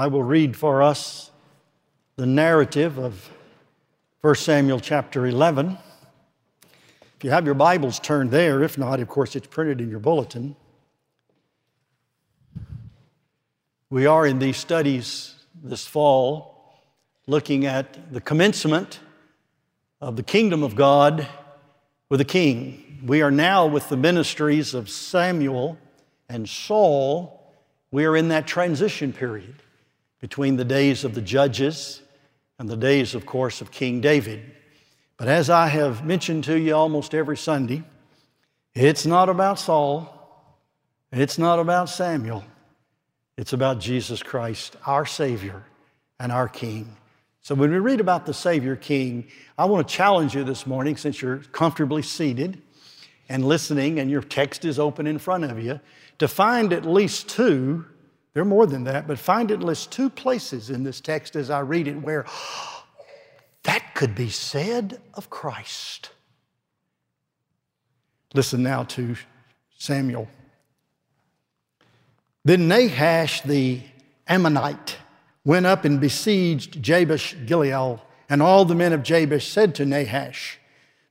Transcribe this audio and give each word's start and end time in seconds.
I 0.00 0.06
will 0.06 0.22
read 0.22 0.56
for 0.56 0.80
us 0.80 1.32
the 2.14 2.24
narrative 2.24 3.00
of 3.00 3.32
1 4.20 4.36
Samuel 4.36 4.78
chapter 4.78 5.26
11. 5.26 5.76
If 7.16 7.24
you 7.24 7.30
have 7.30 7.44
your 7.44 7.56
Bibles 7.56 7.98
turned 7.98 8.30
there, 8.30 8.62
if 8.62 8.78
not, 8.78 9.00
of 9.00 9.08
course, 9.08 9.34
it's 9.34 9.48
printed 9.48 9.80
in 9.80 9.90
your 9.90 9.98
bulletin. 9.98 10.54
We 13.90 14.06
are 14.06 14.24
in 14.24 14.38
these 14.38 14.56
studies 14.56 15.34
this 15.64 15.84
fall 15.84 16.78
looking 17.26 17.66
at 17.66 18.12
the 18.12 18.20
commencement 18.20 19.00
of 20.00 20.14
the 20.14 20.22
kingdom 20.22 20.62
of 20.62 20.76
God 20.76 21.26
with 22.08 22.20
a 22.20 22.24
king. 22.24 23.00
We 23.04 23.20
are 23.22 23.32
now 23.32 23.66
with 23.66 23.88
the 23.88 23.96
ministries 23.96 24.74
of 24.74 24.88
Samuel 24.90 25.76
and 26.28 26.48
Saul. 26.48 27.52
We 27.90 28.04
are 28.04 28.16
in 28.16 28.28
that 28.28 28.46
transition 28.46 29.12
period 29.12 29.56
between 30.20 30.56
the 30.56 30.64
days 30.64 31.04
of 31.04 31.14
the 31.14 31.22
judges 31.22 32.02
and 32.58 32.68
the 32.68 32.76
days, 32.76 33.14
of 33.14 33.24
course, 33.24 33.60
of 33.60 33.70
King 33.70 34.00
David. 34.00 34.42
But 35.16 35.28
as 35.28 35.50
I 35.50 35.68
have 35.68 36.04
mentioned 36.04 36.44
to 36.44 36.58
you 36.58 36.74
almost 36.74 37.14
every 37.14 37.36
Sunday, 37.36 37.82
it's 38.74 39.06
not 39.06 39.28
about 39.28 39.58
Saul, 39.58 40.14
it's 41.12 41.38
not 41.38 41.58
about 41.58 41.88
Samuel, 41.88 42.44
it's 43.36 43.52
about 43.52 43.80
Jesus 43.80 44.22
Christ, 44.22 44.76
our 44.86 45.06
Savior 45.06 45.64
and 46.20 46.32
our 46.32 46.48
King. 46.48 46.96
So 47.40 47.54
when 47.54 47.70
we 47.70 47.78
read 47.78 48.00
about 48.00 48.26
the 48.26 48.34
Savior 48.34 48.76
King, 48.76 49.28
I 49.56 49.64
want 49.64 49.88
to 49.88 49.94
challenge 49.94 50.34
you 50.34 50.44
this 50.44 50.66
morning 50.66 50.96
since 50.96 51.22
you're 51.22 51.38
comfortably 51.38 52.02
seated 52.02 52.60
and 53.28 53.44
listening 53.44 53.98
and 53.98 54.10
your 54.10 54.22
text 54.22 54.64
is 54.64 54.78
open 54.78 55.06
in 55.06 55.18
front 55.18 55.44
of 55.44 55.62
you 55.62 55.80
to 56.18 56.28
find 56.28 56.72
at 56.72 56.84
least 56.84 57.28
two 57.28 57.86
there 58.34 58.42
are 58.42 58.46
more 58.46 58.66
than 58.66 58.84
that, 58.84 59.06
but 59.06 59.18
find 59.18 59.50
at 59.50 59.62
least 59.62 59.90
two 59.90 60.10
places 60.10 60.70
in 60.70 60.84
this 60.84 61.00
text 61.00 61.34
as 61.36 61.50
I 61.50 61.60
read 61.60 61.88
it 61.88 61.96
where 61.96 62.26
that 63.64 63.94
could 63.94 64.14
be 64.14 64.30
said 64.30 65.00
of 65.14 65.30
Christ. 65.30 66.10
Listen 68.34 68.62
now 68.62 68.84
to 68.84 69.16
Samuel. 69.78 70.28
Then 72.44 72.68
Nahash 72.68 73.42
the 73.42 73.80
Ammonite 74.26 74.96
went 75.44 75.66
up 75.66 75.84
and 75.84 76.00
besieged 76.00 76.82
Jabesh 76.82 77.34
Gilead, 77.46 78.00
and 78.28 78.42
all 78.42 78.64
the 78.64 78.74
men 78.74 78.92
of 78.92 79.02
Jabesh 79.02 79.48
said 79.48 79.74
to 79.76 79.86
Nahash, 79.86 80.58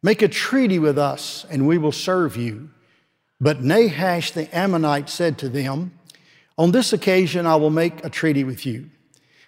Make 0.04 0.22
a 0.22 0.28
treaty 0.28 0.78
with 0.78 0.98
us, 0.98 1.46
and 1.50 1.68
we 1.68 1.80
will 1.80 1.92
serve 1.92 2.38
you. 2.38 2.70
But 3.42 3.64
Nahash 3.64 4.32
the 4.32 4.56
Ammonite 4.56 5.10
said 5.10 5.38
to 5.40 5.50
them, 5.50 5.97
on 6.58 6.72
this 6.72 6.94
occasion, 6.94 7.46
I 7.46 7.56
will 7.56 7.70
make 7.70 8.04
a 8.04 8.10
treaty 8.10 8.44
with 8.44 8.66
you 8.66 8.90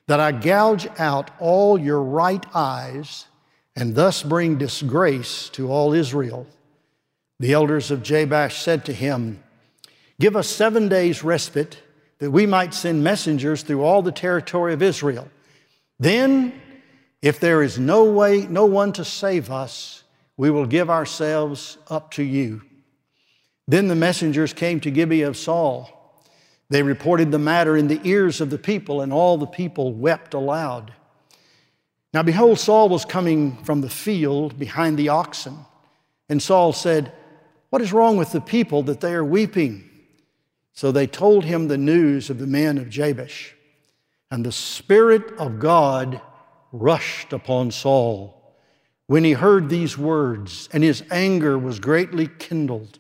that 0.07 0.19
I 0.19 0.31
gouge 0.31 0.87
out 0.97 1.31
all 1.39 1.77
your 1.77 2.01
right 2.01 2.43
eyes 2.53 3.27
and 3.75 3.95
thus 3.95 4.23
bring 4.23 4.57
disgrace 4.57 5.49
to 5.49 5.71
all 5.71 5.93
Israel. 5.93 6.47
The 7.39 7.53
elders 7.53 7.91
of 7.91 8.03
Jabesh 8.03 8.61
said 8.61 8.85
to 8.85 8.93
him, 8.93 9.43
Give 10.19 10.35
us 10.35 10.47
seven 10.47 10.89
days' 10.89 11.23
respite 11.23 11.77
that 12.17 12.31
we 12.31 12.45
might 12.45 12.73
send 12.73 13.03
messengers 13.03 13.63
through 13.63 13.83
all 13.83 14.01
the 14.01 14.11
territory 14.11 14.73
of 14.73 14.81
Israel. 14.81 15.29
Then, 15.99 16.59
if 17.21 17.39
there 17.39 17.63
is 17.63 17.79
no 17.79 18.03
way, 18.03 18.47
no 18.47 18.65
one 18.65 18.91
to 18.93 19.05
save 19.05 19.49
us, 19.49 20.03
we 20.37 20.49
will 20.49 20.65
give 20.65 20.89
ourselves 20.89 21.77
up 21.87 22.11
to 22.11 22.23
you. 22.23 22.61
Then 23.67 23.87
the 23.87 23.95
messengers 23.95 24.53
came 24.53 24.79
to 24.81 24.91
Gibeah 24.91 25.27
of 25.27 25.37
Saul. 25.37 25.98
They 26.69 26.83
reported 26.83 27.31
the 27.31 27.39
matter 27.39 27.75
in 27.75 27.87
the 27.87 28.01
ears 28.03 28.41
of 28.41 28.49
the 28.49 28.57
people, 28.57 29.01
and 29.01 29.11
all 29.11 29.37
the 29.37 29.47
people 29.47 29.93
wept 29.93 30.33
aloud. 30.33 30.93
Now, 32.13 32.23
behold, 32.23 32.59
Saul 32.59 32.89
was 32.89 33.05
coming 33.05 33.63
from 33.63 33.81
the 33.81 33.89
field 33.89 34.57
behind 34.57 34.97
the 34.97 35.09
oxen. 35.09 35.57
And 36.27 36.41
Saul 36.41 36.73
said, 36.73 37.11
What 37.69 37.81
is 37.81 37.93
wrong 37.93 38.17
with 38.17 38.31
the 38.31 38.41
people 38.41 38.83
that 38.83 39.01
they 39.01 39.13
are 39.13 39.23
weeping? 39.23 39.89
So 40.73 40.91
they 40.91 41.07
told 41.07 41.45
him 41.45 41.67
the 41.67 41.77
news 41.77 42.29
of 42.29 42.37
the 42.39 42.47
men 42.47 42.77
of 42.77 42.89
Jabesh. 42.89 43.55
And 44.31 44.45
the 44.45 44.51
Spirit 44.51 45.37
of 45.39 45.59
God 45.59 46.21
rushed 46.71 47.33
upon 47.33 47.71
Saul 47.71 48.39
when 49.07 49.23
he 49.23 49.33
heard 49.33 49.69
these 49.69 49.97
words, 49.97 50.69
and 50.71 50.83
his 50.83 51.03
anger 51.09 51.57
was 51.57 51.79
greatly 51.79 52.27
kindled. 52.37 52.98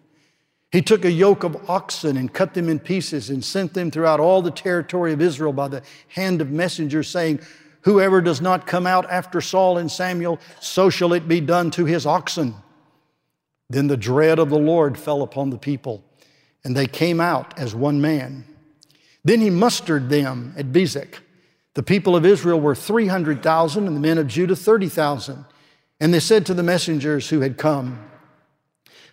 He 0.71 0.81
took 0.81 1.03
a 1.03 1.11
yoke 1.11 1.43
of 1.43 1.69
oxen 1.69 2.15
and 2.15 2.31
cut 2.31 2.53
them 2.53 2.69
in 2.69 2.79
pieces 2.79 3.29
and 3.29 3.43
sent 3.43 3.73
them 3.73 3.89
throughout 3.89 4.19
all 4.19 4.41
the 4.41 4.51
territory 4.51 5.13
of 5.13 5.21
Israel 5.21 5.53
by 5.53 5.67
the 5.67 5.81
hand 6.09 6.41
of 6.41 6.51
messengers, 6.51 7.07
saying, 7.07 7.39
Whoever 7.81 8.21
does 8.21 8.41
not 8.41 8.67
come 8.67 8.85
out 8.85 9.09
after 9.09 9.41
Saul 9.41 9.77
and 9.77 9.91
Samuel, 9.91 10.39
so 10.59 10.89
shall 10.89 11.13
it 11.13 11.27
be 11.27 11.41
done 11.41 11.71
to 11.71 11.85
his 11.85 12.05
oxen. 12.05 12.53
Then 13.69 13.87
the 13.87 13.97
dread 13.97 14.37
of 14.37 14.49
the 14.49 14.59
Lord 14.59 14.97
fell 14.97 15.23
upon 15.23 15.49
the 15.49 15.57
people, 15.57 16.03
and 16.63 16.75
they 16.75 16.87
came 16.87 17.19
out 17.21 17.57
as 17.57 17.73
one 17.73 18.01
man. 18.01 18.43
Then 19.23 19.41
he 19.41 19.49
mustered 19.49 20.09
them 20.09 20.53
at 20.57 20.71
Bezek. 20.71 21.19
The 21.73 21.83
people 21.83 22.15
of 22.15 22.25
Israel 22.25 22.59
were 22.59 22.75
300,000, 22.75 23.87
and 23.87 23.95
the 23.95 24.01
men 24.01 24.17
of 24.17 24.27
Judah 24.27 24.55
30,000. 24.55 25.45
And 25.99 26.13
they 26.13 26.19
said 26.19 26.45
to 26.45 26.53
the 26.53 26.63
messengers 26.63 27.29
who 27.29 27.41
had 27.41 27.57
come, 27.57 28.08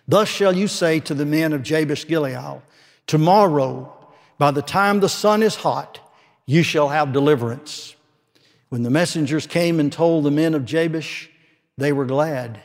Thus 0.07 0.29
shall 0.29 0.55
you 0.55 0.67
say 0.67 0.99
to 1.01 1.13
the 1.13 1.25
men 1.25 1.53
of 1.53 1.63
Jabesh 1.63 2.07
Gilead, 2.07 2.61
Tomorrow, 3.07 3.93
by 4.37 4.51
the 4.51 4.61
time 4.61 4.99
the 4.99 5.09
sun 5.09 5.43
is 5.43 5.55
hot, 5.55 5.99
you 6.45 6.63
shall 6.63 6.89
have 6.89 7.11
deliverance. 7.11 7.95
When 8.69 8.83
the 8.83 8.89
messengers 8.89 9.47
came 9.47 9.79
and 9.79 9.91
told 9.91 10.23
the 10.23 10.31
men 10.31 10.53
of 10.53 10.65
Jabesh, 10.65 11.29
they 11.77 11.91
were 11.91 12.05
glad. 12.05 12.61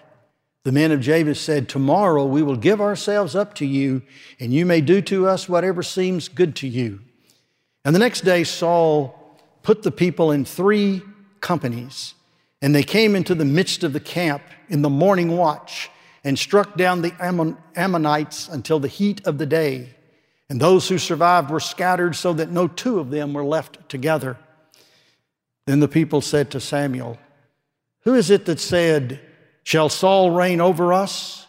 The 0.64 0.72
men 0.72 0.92
of 0.92 1.00
Jabesh 1.00 1.40
said, 1.40 1.68
Tomorrow 1.68 2.24
we 2.26 2.42
will 2.42 2.56
give 2.56 2.80
ourselves 2.80 3.34
up 3.34 3.54
to 3.56 3.66
you, 3.66 4.02
and 4.38 4.52
you 4.52 4.64
may 4.64 4.80
do 4.80 5.00
to 5.02 5.26
us 5.26 5.48
whatever 5.48 5.82
seems 5.82 6.28
good 6.28 6.54
to 6.56 6.68
you. 6.68 7.00
And 7.84 7.94
the 7.94 8.00
next 8.00 8.20
day, 8.20 8.44
Saul 8.44 9.18
put 9.62 9.82
the 9.82 9.90
people 9.90 10.30
in 10.30 10.44
three 10.44 11.02
companies, 11.40 12.14
and 12.60 12.74
they 12.74 12.84
came 12.84 13.16
into 13.16 13.34
the 13.34 13.44
midst 13.44 13.82
of 13.82 13.92
the 13.92 14.00
camp 14.00 14.42
in 14.68 14.82
the 14.82 14.90
morning 14.90 15.36
watch 15.36 15.90
and 16.24 16.38
struck 16.38 16.76
down 16.76 17.02
the 17.02 17.14
Ammon, 17.20 17.56
Ammonites 17.74 18.48
until 18.48 18.78
the 18.78 18.88
heat 18.88 19.26
of 19.26 19.38
the 19.38 19.46
day. 19.46 19.94
And 20.48 20.60
those 20.60 20.88
who 20.88 20.98
survived 20.98 21.50
were 21.50 21.60
scattered 21.60 22.14
so 22.14 22.32
that 22.34 22.50
no 22.50 22.68
two 22.68 22.98
of 22.98 23.10
them 23.10 23.32
were 23.32 23.44
left 23.44 23.88
together. 23.88 24.36
Then 25.66 25.80
the 25.80 25.88
people 25.88 26.20
said 26.20 26.50
to 26.50 26.60
Samuel, 26.60 27.18
Who 28.04 28.14
is 28.14 28.30
it 28.30 28.46
that 28.46 28.60
said, 28.60 29.20
Shall 29.64 29.88
Saul 29.88 30.30
reign 30.30 30.60
over 30.60 30.92
us? 30.92 31.46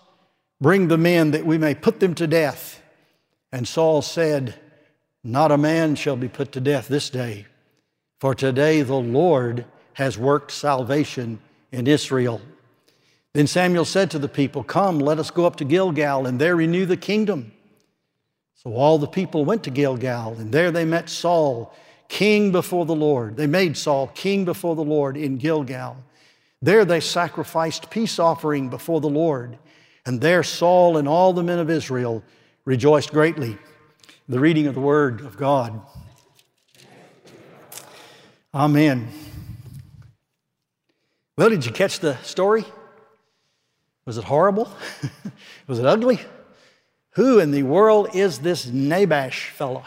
Bring 0.62 0.88
the 0.88 0.98
men 0.98 1.32
that 1.32 1.46
we 1.46 1.58
may 1.58 1.76
put 1.76 2.00
them 2.00 2.16
to 2.16 2.28
death. 2.28 2.82
And 3.52 3.68
Saul 3.68 4.02
said, 4.02 4.56
Not 5.24 5.52
a 5.52 5.58
man 5.58 5.96
shall 5.96 6.16
be 6.16 6.30
put 6.30 6.52
to 6.54 6.62
death 6.62 6.88
this 6.88 7.10
day, 7.10 7.48
for 8.20 8.34
today 8.34 8.82
the 8.82 8.96
Lord 8.96 9.66
has 9.94 10.18
worked 10.18 10.52
salvation 10.52 11.40
in 11.72 11.88
Israel. 11.88 12.42
Then 13.34 13.48
Samuel 13.48 13.86
said 13.86 14.12
to 14.12 14.20
the 14.20 14.28
people, 14.28 14.64
Come, 14.64 15.00
let 15.00 15.18
us 15.18 15.32
go 15.32 15.46
up 15.46 15.56
to 15.58 15.66
Gilgal 15.66 16.28
and 16.28 16.40
there 16.40 16.56
renew 16.56 16.86
the 16.86 16.98
kingdom. 16.98 17.52
So 18.56 18.74
all 18.74 18.98
the 18.98 19.08
people 19.08 19.44
went 19.44 19.64
to 19.64 19.72
Gilgal, 19.72 20.36
and 20.36 20.54
there 20.54 20.72
they 20.72 20.86
met 20.86 21.10
Saul, 21.10 21.76
king 22.08 22.52
before 22.52 22.86
the 22.86 22.96
Lord. 22.96 23.36
They 23.36 23.48
made 23.48 23.76
Saul 23.76 24.08
king 24.08 24.46
before 24.46 24.76
the 24.76 24.84
Lord 24.84 25.18
in 25.18 25.38
Gilgal. 25.38 25.98
There 26.62 26.86
they 26.86 27.02
sacrificed 27.02 27.90
peace 27.90 28.20
offering 28.20 28.70
before 28.70 29.02
the 29.02 29.10
Lord. 29.10 29.58
And 30.06 30.22
there 30.22 30.44
Saul 30.44 30.96
and 30.96 31.10
all 31.10 31.34
the 31.34 31.44
men 31.44 31.60
of 31.60 31.70
Israel 31.70 32.24
rejoiced 32.64 33.12
greatly. 33.12 33.58
The 34.30 34.40
reading 34.40 34.68
of 34.68 34.76
the 34.76 34.80
word 34.80 35.22
of 35.22 35.36
God. 35.36 35.82
Amen. 38.54 39.10
Well, 41.38 41.50
did 41.50 41.66
you 41.66 41.74
catch 41.74 42.00
the 42.00 42.16
story? 42.20 42.64
Was 44.06 44.18
it 44.18 44.26
horrible? 44.26 44.70
was 45.68 45.80
it 45.80 45.86
ugly? 45.86 46.20
Who 47.12 47.40
in 47.40 47.52
the 47.52 47.64
world 47.64 48.16
is 48.16 48.40
this 48.40 48.66
Nahash 48.66 49.50
fellow? 49.50 49.84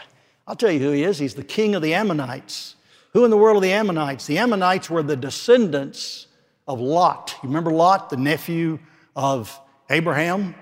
I'll 0.47 0.55
tell 0.55 0.71
you 0.71 0.79
who 0.79 0.91
he 0.91 1.03
is. 1.03 1.19
He's 1.19 1.35
the 1.35 1.43
king 1.43 1.75
of 1.75 1.81
the 1.81 1.93
Ammonites. 1.93 2.75
Who 3.13 3.25
in 3.25 3.31
the 3.31 3.37
world 3.37 3.57
are 3.57 3.67
the 3.67 3.73
Ammonites? 3.73 4.25
The 4.25 4.37
Ammonites 4.37 4.89
were 4.89 5.03
the 5.03 5.15
descendants 5.15 6.27
of 6.67 6.79
Lot. 6.79 7.35
You 7.43 7.49
remember 7.49 7.71
Lot, 7.71 8.09
the 8.09 8.17
nephew 8.17 8.79
of 9.15 9.59
Abraham? 9.89 10.55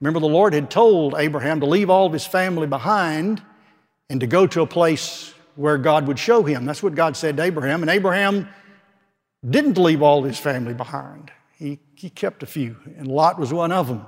Remember, 0.00 0.20
the 0.20 0.26
Lord 0.26 0.54
had 0.54 0.70
told 0.70 1.14
Abraham 1.16 1.60
to 1.60 1.66
leave 1.66 1.90
all 1.90 2.06
of 2.06 2.12
his 2.12 2.26
family 2.26 2.66
behind 2.66 3.42
and 4.08 4.20
to 4.20 4.26
go 4.26 4.46
to 4.46 4.62
a 4.62 4.66
place 4.66 5.34
where 5.56 5.76
God 5.76 6.06
would 6.06 6.18
show 6.18 6.42
him. 6.42 6.64
That's 6.64 6.82
what 6.82 6.94
God 6.94 7.16
said 7.16 7.36
to 7.36 7.42
Abraham. 7.42 7.82
And 7.82 7.90
Abraham 7.90 8.48
didn't 9.48 9.78
leave 9.78 10.00
all 10.00 10.22
his 10.22 10.38
family 10.38 10.74
behind. 10.74 11.30
He, 11.60 11.78
he 11.94 12.08
kept 12.08 12.42
a 12.42 12.46
few, 12.46 12.74
and 12.96 13.06
Lot 13.06 13.38
was 13.38 13.52
one 13.52 13.70
of 13.70 13.86
them. 13.86 14.06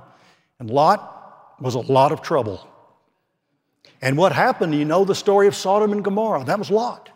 And 0.57 0.71
Lot 0.71 1.53
was 1.61 1.75
a 1.75 1.79
lot 1.79 2.11
of 2.11 2.23
trouble. 2.23 2.67
And 4.01 4.17
what 4.17 4.31
happened, 4.31 4.73
you 4.73 4.85
know 4.85 5.05
the 5.05 5.13
story 5.13 5.45
of 5.45 5.55
Sodom 5.55 5.91
and 5.91 6.03
Gomorrah. 6.03 6.45
That 6.45 6.57
was 6.57 6.71
Lot. 6.71 7.09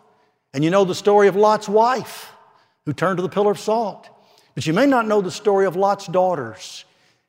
And 0.54 0.62
you 0.62 0.70
know 0.70 0.84
the 0.84 0.94
story 0.94 1.26
of 1.26 1.34
Lot's 1.34 1.68
wife 1.68 2.30
who 2.86 2.92
turned 2.92 3.16
to 3.16 3.22
the 3.22 3.28
pillar 3.28 3.50
of 3.50 3.58
salt. 3.58 4.08
But 4.54 4.64
you 4.64 4.72
may 4.72 4.86
not 4.86 5.08
know 5.08 5.20
the 5.20 5.30
story 5.32 5.66
of 5.66 5.74
Lot's 5.74 6.06
daughters. 6.06 6.84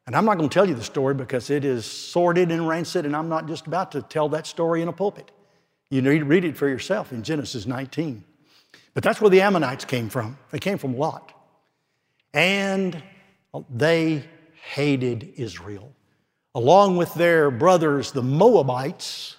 And 0.06 0.16
I'm 0.16 0.26
not 0.26 0.38
going 0.38 0.48
to 0.48 0.54
tell 0.54 0.70
you 0.70 0.76
the 0.76 0.84
story 0.84 1.16
because 1.16 1.50
it 1.50 1.66
is 1.66 1.88
sordid 1.88 2.52
and 2.52 2.68
rancid, 2.68 3.08
and 3.08 3.16
I'm 3.16 3.28
not 3.28 3.48
just 3.48 3.66
about 3.66 3.92
to 3.94 4.04
tell 4.04 4.30
that 4.30 4.46
story 4.46 4.84
in 4.84 4.88
a 4.88 4.94
pulpit. 4.94 5.32
You 5.90 6.04
need 6.04 6.20
to 6.20 6.26
read 6.26 6.46
it 6.46 6.56
for 6.56 6.70
yourself 6.70 7.12
in 7.12 7.24
Genesis 7.24 7.66
19. 7.66 8.24
But 8.94 9.02
that's 9.02 9.20
where 9.20 9.32
the 9.32 9.42
Ammonites 9.42 9.86
came 9.86 10.10
from. 10.10 10.38
They 10.52 10.60
came 10.60 10.78
from 10.78 10.96
Lot. 10.96 11.34
And 12.34 13.02
they 13.70 14.24
hated 14.74 15.34
Israel. 15.38 15.92
Along 16.56 16.98
with 16.98 17.14
their 17.14 17.52
brothers, 17.52 18.12
the 18.12 18.24
Moabites, 18.24 19.38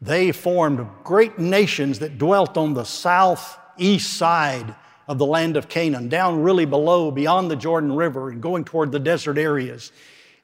they 0.00 0.32
formed 0.32 0.86
great 1.04 1.38
nations 1.38 1.98
that 1.98 2.18
dwelt 2.18 2.56
on 2.56 2.74
the 2.74 2.84
southeast 2.84 4.14
side 4.14 4.74
of 5.06 5.18
the 5.18 5.26
land 5.26 5.56
of 5.56 5.68
Canaan, 5.68 6.08
down 6.08 6.42
really 6.42 6.64
below, 6.64 7.10
beyond 7.10 7.50
the 7.50 7.56
Jordan 7.56 7.94
River, 7.94 8.30
and 8.30 8.40
going 8.40 8.64
toward 8.64 8.92
the 8.92 9.00
desert 9.00 9.38
areas. 9.38 9.92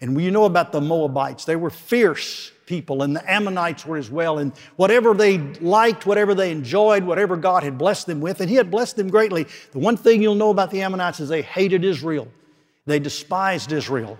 And 0.00 0.20
you 0.20 0.30
know 0.30 0.44
about 0.44 0.72
the 0.72 0.80
Moabites. 0.80 1.44
They 1.44 1.56
were 1.56 1.70
fierce 1.70 2.50
people, 2.66 3.02
and 3.02 3.16
the 3.16 3.30
Ammonites 3.30 3.86
were 3.86 3.96
as 3.96 4.10
well. 4.10 4.38
And 4.38 4.52
whatever 4.76 5.14
they 5.14 5.38
liked, 5.38 6.04
whatever 6.04 6.34
they 6.34 6.50
enjoyed, 6.50 7.04
whatever 7.04 7.36
God 7.36 7.62
had 7.62 7.78
blessed 7.78 8.06
them 8.06 8.20
with, 8.20 8.40
and 8.40 8.50
He 8.50 8.56
had 8.56 8.70
blessed 8.70 8.96
them 8.96 9.08
greatly. 9.08 9.46
The 9.72 9.78
one 9.78 9.96
thing 9.96 10.20
you'll 10.20 10.34
know 10.34 10.50
about 10.50 10.70
the 10.70 10.82
Ammonites 10.82 11.20
is 11.20 11.28
they 11.28 11.42
hated 11.42 11.84
Israel, 11.84 12.28
they 12.84 12.98
despised 12.98 13.72
Israel. 13.72 14.18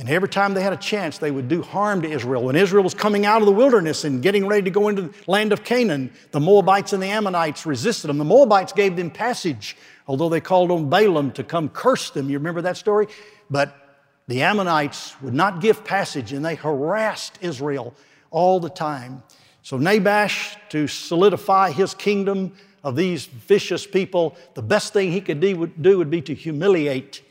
And 0.00 0.08
every 0.08 0.28
time 0.28 0.54
they 0.54 0.62
had 0.62 0.72
a 0.72 0.76
chance, 0.76 1.18
they 1.18 1.32
would 1.32 1.48
do 1.48 1.60
harm 1.60 2.02
to 2.02 2.08
Israel. 2.08 2.44
When 2.44 2.54
Israel 2.54 2.84
was 2.84 2.94
coming 2.94 3.26
out 3.26 3.42
of 3.42 3.46
the 3.46 3.52
wilderness 3.52 4.04
and 4.04 4.22
getting 4.22 4.46
ready 4.46 4.62
to 4.62 4.70
go 4.70 4.86
into 4.86 5.02
the 5.02 5.14
land 5.26 5.52
of 5.52 5.64
Canaan, 5.64 6.12
the 6.30 6.38
Moabites 6.38 6.92
and 6.92 7.02
the 7.02 7.08
Ammonites 7.08 7.66
resisted 7.66 8.08
them. 8.08 8.18
The 8.18 8.24
Moabites 8.24 8.72
gave 8.72 8.94
them 8.94 9.10
passage, 9.10 9.76
although 10.06 10.28
they 10.28 10.40
called 10.40 10.70
on 10.70 10.88
Balaam 10.88 11.32
to 11.32 11.42
come 11.42 11.68
curse 11.68 12.10
them. 12.10 12.30
You 12.30 12.38
remember 12.38 12.62
that 12.62 12.76
story? 12.76 13.08
But 13.50 13.87
the 14.28 14.42
Ammonites 14.42 15.20
would 15.22 15.34
not 15.34 15.60
give 15.60 15.84
passage 15.84 16.32
and 16.32 16.44
they 16.44 16.54
harassed 16.54 17.38
Israel 17.40 17.94
all 18.30 18.60
the 18.60 18.70
time. 18.70 19.22
So, 19.62 19.76
Nahash, 19.78 20.56
to 20.68 20.86
solidify 20.86 21.72
his 21.72 21.94
kingdom 21.94 22.52
of 22.84 22.94
these 22.94 23.26
vicious 23.26 23.86
people, 23.86 24.36
the 24.54 24.62
best 24.62 24.92
thing 24.92 25.10
he 25.10 25.20
could 25.20 25.40
do 25.40 25.56
would, 25.98 26.10
be 26.10 26.22
to 26.22 26.34
humiliate 26.34 27.22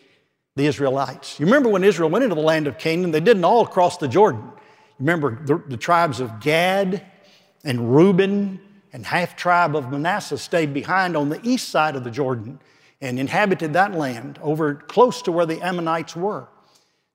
the 0.55 0.65
Israelites. 0.65 1.39
You 1.39 1.45
remember 1.45 1.69
when 1.69 1.83
Israel 1.83 2.09
went 2.09 2.23
into 2.23 2.35
the 2.35 2.41
land 2.41 2.67
of 2.67 2.77
Canaan, 2.77 3.11
they 3.11 3.19
didn't 3.19 3.45
all 3.45 3.65
cross 3.65 3.97
the 3.97 4.07
Jordan. 4.07 4.51
Remember 4.99 5.39
the, 5.45 5.63
the 5.67 5.77
tribes 5.77 6.19
of 6.19 6.39
Gad 6.39 7.05
and 7.63 7.95
Reuben 7.95 8.59
and 8.91 9.05
half 9.05 9.35
tribe 9.35 9.75
of 9.75 9.91
Manasseh 9.91 10.37
stayed 10.39 10.73
behind 10.73 11.15
on 11.15 11.29
the 11.29 11.39
east 11.47 11.69
side 11.69 11.95
of 11.95 12.03
the 12.03 12.11
Jordan 12.11 12.59
and 13.01 13.19
inhabited 13.19 13.73
that 13.73 13.93
land 13.93 14.39
over 14.41 14.73
close 14.73 15.21
to 15.23 15.31
where 15.31 15.45
the 15.45 15.61
Ammonites 15.61 16.15
were. 16.15 16.47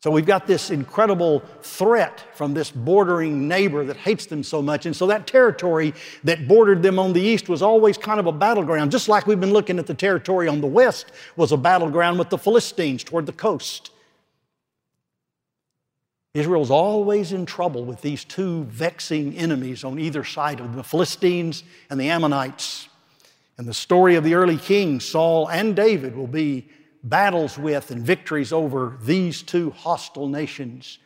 So 0.02 0.10
we've 0.10 0.26
got 0.26 0.48
this 0.48 0.70
incredible 0.70 1.44
threat 1.62 2.24
from 2.34 2.54
this 2.54 2.72
bordering 2.72 3.46
neighbor 3.46 3.84
that 3.84 3.96
hates 3.96 4.26
them 4.26 4.42
so 4.42 4.60
much. 4.60 4.84
And 4.84 4.96
so 4.96 5.06
that 5.06 5.28
territory 5.28 5.94
that 6.24 6.48
bordered 6.48 6.82
them 6.82 6.98
on 6.98 7.12
the 7.12 7.20
east 7.20 7.48
was 7.48 7.62
always 7.62 7.96
kind 7.96 8.18
of 8.18 8.26
a 8.26 8.32
battleground, 8.32 8.90
just 8.90 9.08
like 9.08 9.28
we've 9.28 9.38
been 9.38 9.52
looking 9.52 9.78
at 9.78 9.86
the 9.86 9.94
territory 9.94 10.48
on 10.48 10.60
the 10.60 10.66
west 10.66 11.12
was 11.36 11.52
a 11.52 11.56
battleground 11.56 12.18
with 12.18 12.30
the 12.30 12.38
Philistines 12.38 13.04
toward 13.04 13.26
the 13.26 13.32
coast. 13.32 13.92
Israel's 16.34 16.70
always 16.70 17.32
in 17.32 17.46
trouble 17.46 17.84
with 17.84 18.00
these 18.00 18.24
two 18.24 18.64
vexing 18.64 19.36
enemies 19.36 19.84
on 19.84 20.00
either 20.00 20.24
side 20.24 20.58
of 20.58 20.74
the 20.74 20.82
Philistines 20.82 21.62
and 21.90 22.00
the 22.00 22.08
Ammonites. 22.08 22.88
And 23.56 23.68
the 23.68 23.74
story 23.74 24.16
of 24.16 24.24
the 24.24 24.34
early 24.34 24.56
kings, 24.56 25.04
Saul 25.04 25.48
and 25.48 25.76
David, 25.76 26.16
will 26.16 26.26
be 26.26 26.66
battles 27.04 27.58
with 27.58 27.90
and 27.90 28.02
victories 28.02 28.52
over 28.52 28.96
these 29.02 29.42
two 29.42 29.70
hostile 29.70 30.28
nations. 30.28 30.98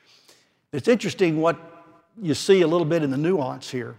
It's 0.72 0.88
interesting 0.88 1.40
what 1.40 1.58
you 2.20 2.34
see 2.34 2.62
a 2.62 2.66
little 2.66 2.86
bit 2.86 3.02
in 3.02 3.10
the 3.10 3.16
nuance 3.16 3.70
here. 3.70 3.96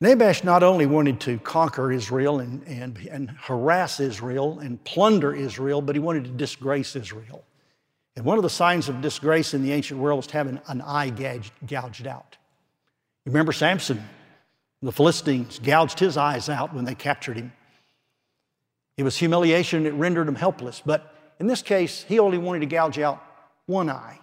Nahash 0.00 0.44
not 0.44 0.62
only 0.62 0.86
wanted 0.86 1.20
to 1.20 1.38
conquer 1.40 1.92
Israel 1.92 2.40
and, 2.40 2.62
and, 2.66 2.96
and 3.10 3.30
harass 3.30 4.00
Israel 4.00 4.58
and 4.60 4.82
plunder 4.84 5.34
Israel, 5.34 5.82
but 5.82 5.94
he 5.94 6.00
wanted 6.00 6.24
to 6.24 6.30
disgrace 6.30 6.96
Israel. 6.96 7.44
And 8.16 8.24
one 8.24 8.38
of 8.38 8.42
the 8.42 8.50
signs 8.50 8.88
of 8.88 9.02
disgrace 9.02 9.52
in 9.52 9.62
the 9.62 9.72
ancient 9.72 10.00
world 10.00 10.16
was 10.16 10.34
an, 10.34 10.60
an 10.68 10.80
eye 10.80 11.10
gouged, 11.10 11.52
gouged 11.66 12.06
out. 12.06 12.38
You 13.26 13.32
remember 13.32 13.52
Samson? 13.52 14.02
The 14.82 14.92
Philistines 14.92 15.58
gouged 15.58 15.98
his 15.98 16.16
eyes 16.16 16.48
out 16.48 16.74
when 16.74 16.86
they 16.86 16.94
captured 16.94 17.36
him. 17.36 17.52
It 19.00 19.02
was 19.02 19.16
humiliation 19.16 19.86
it 19.86 19.94
rendered 19.94 20.28
him 20.28 20.34
helpless. 20.34 20.82
But 20.84 21.14
in 21.38 21.46
this 21.46 21.62
case, 21.62 22.04
he 22.06 22.18
only 22.18 22.36
wanted 22.36 22.60
to 22.60 22.66
gouge 22.66 22.98
out 22.98 23.24
one 23.64 23.88
eye, 23.88 24.20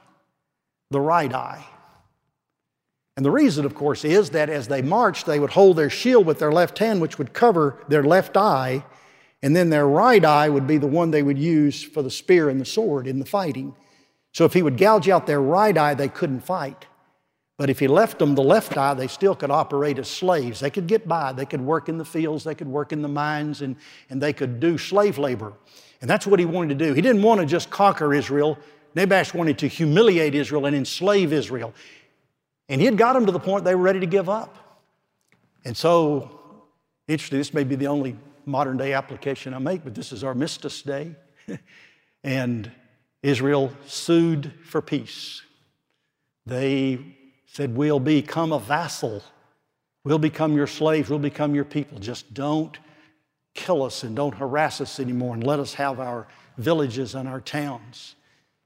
the 0.91 1.01
right 1.01 1.33
eye. 1.33 1.65
And 3.15 3.25
the 3.25 3.31
reason, 3.31 3.65
of 3.65 3.73
course, 3.73 4.05
is 4.05 4.29
that 4.29 4.51
as 4.51 4.67
they 4.67 4.83
marched, 4.83 5.25
they 5.25 5.39
would 5.39 5.49
hold 5.49 5.77
their 5.77 5.89
shield 5.89 6.27
with 6.27 6.37
their 6.37 6.51
left 6.51 6.77
hand, 6.77 7.01
which 7.01 7.17
would 7.17 7.33
cover 7.33 7.83
their 7.87 8.03
left 8.03 8.37
eye, 8.37 8.85
and 9.41 9.55
then 9.55 9.71
their 9.71 9.87
right 9.87 10.23
eye 10.23 10.47
would 10.47 10.67
be 10.67 10.77
the 10.77 10.85
one 10.85 11.09
they 11.09 11.23
would 11.23 11.39
use 11.39 11.81
for 11.81 12.03
the 12.03 12.11
spear 12.11 12.47
and 12.47 12.61
the 12.61 12.65
sword 12.65 13.07
in 13.07 13.17
the 13.17 13.25
fighting. 13.25 13.75
So 14.31 14.45
if 14.45 14.53
he 14.53 14.61
would 14.61 14.77
gouge 14.77 15.09
out 15.09 15.25
their 15.25 15.41
right 15.41 15.75
eye, 15.75 15.95
they 15.95 16.07
couldn't 16.07 16.41
fight. 16.41 16.85
But 17.57 17.71
if 17.71 17.79
he 17.79 17.87
left 17.87 18.19
them 18.19 18.35
the 18.35 18.43
left 18.43 18.77
eye, 18.77 18.93
they 18.93 19.07
still 19.07 19.35
could 19.35 19.49
operate 19.49 19.97
as 19.97 20.07
slaves. 20.07 20.59
They 20.59 20.69
could 20.69 20.85
get 20.85 21.07
by. 21.07 21.33
They 21.33 21.45
could 21.45 21.61
work 21.61 21.89
in 21.89 21.97
the 21.97 22.05
fields, 22.05 22.43
they 22.43 22.53
could 22.53 22.67
work 22.67 22.93
in 22.93 23.01
the 23.01 23.07
mines, 23.07 23.63
and, 23.63 23.75
and 24.09 24.21
they 24.21 24.31
could 24.31 24.59
do 24.59 24.77
slave 24.77 25.17
labor. 25.17 25.53
And 25.99 26.09
that's 26.09 26.27
what 26.27 26.39
he 26.39 26.45
wanted 26.45 26.77
to 26.77 26.85
do. 26.85 26.93
He 26.93 27.01
didn't 27.01 27.23
want 27.23 27.41
to 27.41 27.47
just 27.47 27.71
conquer 27.71 28.13
Israel. 28.13 28.59
Nahash 28.95 29.33
wanted 29.33 29.57
to 29.59 29.67
humiliate 29.67 30.35
Israel 30.35 30.67
and 30.67 30.75
enslave 30.75 31.33
Israel. 31.33 31.73
And 32.69 32.79
he 32.79 32.85
had 32.85 32.97
got 32.97 33.13
them 33.13 33.25
to 33.25 33.31
the 33.31 33.39
point 33.39 33.63
they 33.63 33.73
were 33.73 33.81
ready 33.81 33.99
to 34.01 34.05
give 34.05 34.29
up. 34.29 34.83
And 35.65 35.75
so, 35.75 36.39
interesting, 37.07 37.39
this 37.39 37.53
may 37.53 37.63
be 37.63 37.75
the 37.75 37.87
only 37.87 38.15
modern 38.45 38.77
day 38.77 38.93
application 38.93 39.53
I 39.53 39.59
make, 39.59 39.83
but 39.83 39.95
this 39.95 40.11
is 40.11 40.23
Armistice 40.23 40.83
Day. 40.83 41.15
and 42.23 42.71
Israel 43.23 43.71
sued 43.87 44.53
for 44.63 44.81
peace. 44.81 45.41
They 46.45 47.17
said, 47.57 47.75
We'll 47.75 47.99
become 47.99 48.53
a 48.53 48.59
vassal. 48.59 49.23
We'll 50.03 50.19
become 50.19 50.55
your 50.55 50.67
slaves. 50.67 51.09
We'll 51.09 51.17
become 51.17 51.55
your 51.55 51.65
people. 51.65 51.97
Just 51.97 52.31
don't 52.31 52.77
kill 53.55 53.81
us 53.81 54.03
and 54.03 54.15
don't 54.15 54.35
harass 54.35 54.79
us 54.79 54.99
anymore 54.99 55.33
and 55.33 55.43
let 55.43 55.59
us 55.59 55.73
have 55.73 55.99
our 55.99 56.27
villages 56.59 57.15
and 57.15 57.27
our 57.27 57.41
towns. 57.41 58.13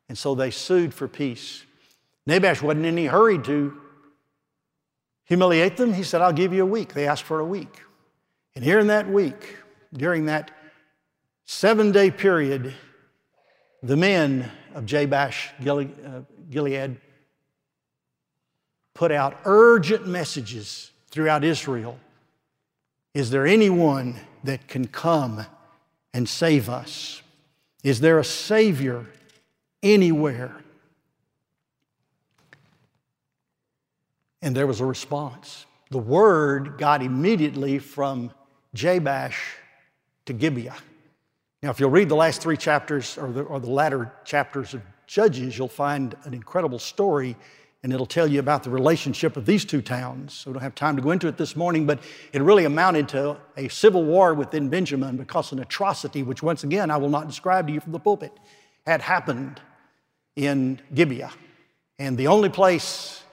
And 0.10 0.17
so 0.17 0.36
they 0.36 0.51
sued 0.51 0.93
for 0.93 1.07
peace. 1.07 1.63
Nahash 2.27 2.62
wasn't 2.62 2.86
in 2.86 2.98
any 2.98 3.05
hurry 3.05 3.39
to 3.43 3.79
humiliate 5.24 5.77
them. 5.77 5.93
He 5.93 6.03
said, 6.03 6.21
I'll 6.21 6.33
give 6.33 6.51
you 6.51 6.63
a 6.63 6.65
week. 6.65 6.93
They 6.93 7.07
asked 7.07 7.24
for 7.24 7.39
a 7.39 7.45
week. 7.45 7.81
And 8.55 8.65
here 8.65 8.79
in 8.79 8.88
that 8.88 9.10
week, 9.10 9.55
during 9.93 10.25
that 10.25 10.51
seven 11.45 11.93
day 11.93 12.12
period, 12.12 12.74
the 13.81 13.95
men 13.95 14.51
of 14.75 14.86
Jabesh 14.86 15.48
uh, 15.65 16.24
Gilead 16.50 17.00
put 18.93 19.12
out 19.12 19.38
urgent 19.45 20.07
messages 20.07 20.91
throughout 21.10 21.43
Israel 21.43 22.00
Is 23.13 23.29
there 23.29 23.45
anyone 23.45 24.15
that 24.43 24.67
can 24.67 24.88
come 24.88 25.45
and 26.13 26.27
save 26.27 26.69
us? 26.69 27.21
Is 27.83 28.00
there 28.00 28.19
a 28.19 28.24
Savior 28.24 29.05
anywhere? 29.83 30.55
And 34.41 34.55
there 34.55 34.65
was 34.65 34.79
a 34.79 34.86
response. 34.86 35.65
The 35.89 36.00
word 36.00 36.77
got 36.77 37.03
immediately 37.03 37.79
from 37.79 38.31
Jabesh 38.74 39.39
to 40.25 40.33
Gibeah. 40.33 40.77
Now, 41.62 41.69
if 41.69 41.79
you'll 41.79 41.91
read 41.91 42.10
the 42.10 42.15
last 42.15 42.41
three 42.41 42.57
chapters 42.57 43.17
or 43.17 43.31
the, 43.31 43.43
or 43.43 43.60
the 43.60 43.69
latter 43.69 44.12
chapters 44.25 44.74
of 44.74 44.81
Judges, 45.05 45.57
you'll 45.57 45.67
find 45.67 46.15
an 46.24 46.33
incredible 46.33 46.79
story 46.79 47.36
and 47.83 47.91
it'll 47.91 48.05
tell 48.05 48.27
you 48.27 48.39
about 48.39 48.63
the 48.63 48.69
relationship 48.69 49.38
of 49.38 49.45
these 49.45 49.65
two 49.65 49.81
towns. 49.81 50.33
So 50.33 50.51
we 50.51 50.53
don't 50.53 50.61
have 50.63 50.75
time 50.75 50.95
to 50.97 51.01
go 51.01 51.11
into 51.11 51.27
it 51.27 51.38
this 51.38 51.55
morning, 51.55 51.88
but 51.88 52.00
it 52.31 52.41
really 52.41 52.65
amounted 52.65 53.09
to 53.09 53.38
a 53.57 53.69
civil 53.69 54.03
war 54.03 54.33
within 54.35 54.69
Benjamin 54.69 55.17
because 55.17 55.51
an 55.51 55.59
atrocity, 55.59 56.21
which 56.21 56.43
once 56.43 56.63
again 56.63 56.91
I 56.91 56.97
will 56.97 57.09
not 57.09 57.27
describe 57.27 57.67
to 57.67 57.73
you 57.73 57.79
from 57.79 57.91
the 57.91 58.00
pulpit, 58.00 58.31
had 58.85 59.01
happened 59.01 59.59
in 60.35 60.79
Gibeah. 60.93 61.31
And 61.97 62.17
the 62.17 62.27
only 62.27 62.50
place 62.50 63.23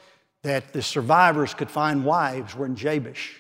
that 0.43 0.73
the 0.73 0.83
survivors 0.83 1.53
could 1.53 1.71
find 1.71 2.05
wives 2.05 2.55
were 2.55 2.67
in 2.67 2.75
Jabesh. 2.75 3.35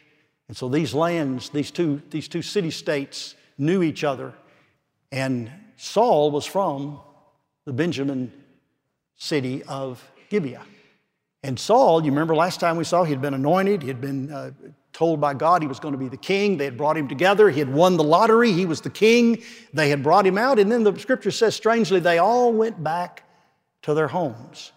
And 0.48 0.56
so 0.56 0.68
these 0.68 0.92
lands, 0.92 1.48
these 1.50 1.70
two, 1.70 2.02
these 2.10 2.28
two 2.28 2.42
city 2.42 2.70
states 2.70 3.34
knew 3.56 3.82
each 3.82 4.04
other. 4.04 4.34
And 5.10 5.50
Saul 5.76 6.30
was 6.30 6.44
from 6.44 7.00
the 7.64 7.72
Benjamin 7.72 8.32
city 9.16 9.62
of 9.64 10.02
Gibeah. 10.28 10.64
And 11.42 11.58
Saul, 11.58 12.04
you 12.04 12.10
remember 12.10 12.34
last 12.34 12.58
time 12.58 12.76
we 12.76 12.84
saw, 12.84 13.04
he 13.04 13.12
had 13.12 13.22
been 13.22 13.34
anointed, 13.34 13.82
he 13.82 13.88
had 13.88 14.00
been 14.00 14.32
uh, 14.32 14.50
told 14.92 15.20
by 15.20 15.34
God 15.34 15.62
he 15.62 15.68
was 15.68 15.78
going 15.78 15.92
to 15.92 15.98
be 15.98 16.08
the 16.08 16.16
king. 16.16 16.56
They 16.56 16.64
had 16.64 16.76
brought 16.76 16.96
him 16.96 17.06
together. 17.06 17.48
He 17.50 17.60
had 17.60 17.72
won 17.72 17.96
the 17.96 18.02
lottery. 18.02 18.52
He 18.52 18.66
was 18.66 18.80
the 18.80 18.90
king. 18.90 19.42
They 19.72 19.90
had 19.90 20.02
brought 20.02 20.26
him 20.26 20.36
out. 20.36 20.58
And 20.58 20.72
then 20.72 20.82
the 20.82 20.98
scripture 20.98 21.30
says, 21.30 21.54
strangely, 21.54 22.00
they 22.00 22.18
all 22.18 22.52
went 22.52 22.82
back 22.82 23.22
to 23.82 23.94
their 23.94 24.08
homes. 24.08 24.72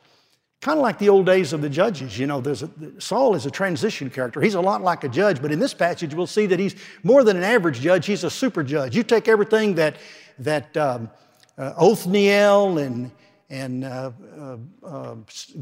Kind 0.62 0.78
of 0.78 0.84
like 0.84 1.00
the 1.00 1.10
old 1.10 1.26
days 1.26 1.54
of 1.54 1.62
the 1.62 1.70
judges. 1.70 2.20
You 2.20 2.28
know, 2.28 2.40
there's 2.40 2.62
a, 2.62 2.70
Saul 3.00 3.34
is 3.34 3.48
a 3.48 3.52
transition 3.52 4.12
character. 4.12 4.40
He's 4.42 4.54
a 4.54 4.62
lot 4.62 4.84
like 4.84 5.04
a 5.04 5.10
judge, 5.10 5.42
but 5.42 5.52
in 5.52 5.58
this 5.58 5.74
passage, 5.74 6.14
we'll 6.14 6.28
see 6.28 6.46
that 6.46 6.60
he's 6.60 6.76
more 7.02 7.24
than 7.24 7.36
an 7.36 7.44
average 7.44 7.80
judge. 7.80 8.06
He's 8.06 8.24
a 8.24 8.30
super 8.30 8.62
judge. 8.62 8.96
You 8.96 9.02
take 9.02 9.28
everything 9.28 9.74
that, 9.76 9.96
that 10.38 10.78
um, 10.78 11.10
uh, 11.58 11.74
Othniel 11.78 12.78
and, 12.78 13.10
and 13.52 13.84
uh, 13.84 14.12
uh, 14.40 14.58
uh 14.84 15.16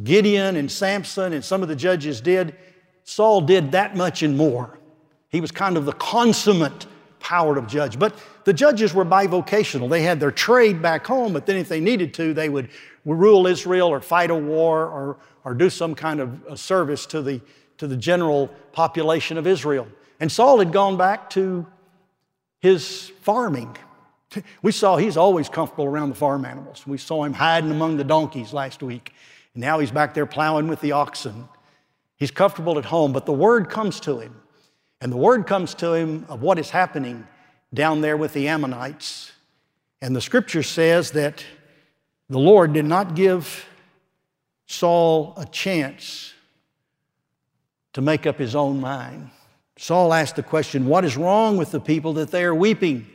Gideon 0.03 0.55
and 0.55 0.71
Samson 0.71 1.33
and 1.33 1.43
some 1.43 1.63
of 1.63 1.67
the 1.67 1.75
judges 1.75 2.21
did, 2.21 2.55
Saul 3.03 3.41
did 3.41 3.71
that 3.71 3.97
much 3.97 4.21
and 4.21 4.37
more. 4.37 4.77
He 5.29 5.41
was 5.41 5.51
kind 5.51 5.75
of 5.75 5.85
the 5.85 5.93
consummate 5.93 6.85
power 7.19 7.57
of 7.57 7.67
judge. 7.67 7.97
But 7.97 8.15
the 8.45 8.53
judges 8.53 8.93
were 8.93 9.05
bivocational. 9.05 9.89
They 9.89 10.03
had 10.03 10.19
their 10.19 10.31
trade 10.31 10.81
back 10.81 11.05
home, 11.05 11.33
but 11.33 11.45
then 11.45 11.57
if 11.57 11.67
they 11.67 11.79
needed 11.79 12.13
to, 12.15 12.33
they 12.33 12.47
would 12.47 12.69
rule 13.05 13.47
Israel 13.47 13.87
or 13.87 14.01
fight 14.01 14.29
a 14.29 14.35
war 14.35 14.85
or, 14.85 15.17
or 15.43 15.53
do 15.53 15.69
some 15.69 15.95
kind 15.95 16.19
of 16.19 16.59
service 16.59 17.05
to 17.07 17.21
the, 17.21 17.41
to 17.77 17.87
the 17.87 17.97
general 17.97 18.47
population 18.71 19.37
of 19.37 19.47
Israel. 19.47 19.87
And 20.19 20.31
Saul 20.31 20.59
had 20.59 20.71
gone 20.71 20.95
back 20.95 21.29
to 21.31 21.65
his 22.59 23.11
farming. 23.21 23.75
We 24.61 24.71
saw 24.71 24.97
he's 24.97 25.17
always 25.17 25.49
comfortable 25.49 25.85
around 25.85 26.09
the 26.09 26.15
farm 26.15 26.45
animals. 26.45 26.85
We 26.85 26.97
saw 26.97 27.23
him 27.23 27.33
hiding 27.33 27.71
among 27.71 27.97
the 27.97 28.03
donkeys 28.03 28.53
last 28.53 28.83
week. 28.83 29.13
And 29.53 29.61
now 29.61 29.79
he's 29.79 29.91
back 29.91 30.13
there 30.13 30.25
plowing 30.25 30.67
with 30.67 30.81
the 30.81 30.91
oxen. 30.91 31.49
He's 32.15 32.31
comfortable 32.31 32.77
at 32.77 32.85
home, 32.85 33.13
but 33.13 33.25
the 33.25 33.33
word 33.33 33.69
comes 33.69 33.99
to 34.01 34.19
him. 34.19 34.41
And 35.01 35.11
the 35.11 35.17
word 35.17 35.47
comes 35.47 35.73
to 35.75 35.93
him 35.93 36.25
of 36.29 36.41
what 36.41 36.59
is 36.59 36.69
happening 36.69 37.27
down 37.73 38.01
there 38.01 38.17
with 38.17 38.33
the 38.33 38.47
Ammonites. 38.47 39.31
And 40.01 40.15
the 40.15 40.21
scripture 40.21 40.63
says 40.63 41.11
that 41.11 41.43
the 42.29 42.39
Lord 42.39 42.73
did 42.73 42.85
not 42.85 43.15
give 43.15 43.65
Saul 44.67 45.33
a 45.37 45.45
chance 45.45 46.33
to 47.93 48.01
make 48.01 48.27
up 48.27 48.37
his 48.37 48.55
own 48.55 48.79
mind. 48.79 49.31
Saul 49.77 50.13
asked 50.13 50.35
the 50.35 50.43
question, 50.43 50.85
What 50.85 51.05
is 51.05 51.17
wrong 51.17 51.57
with 51.57 51.71
the 51.71 51.79
people 51.79 52.13
that 52.13 52.29
they 52.29 52.43
are 52.43 52.53
weeping? 52.53 53.07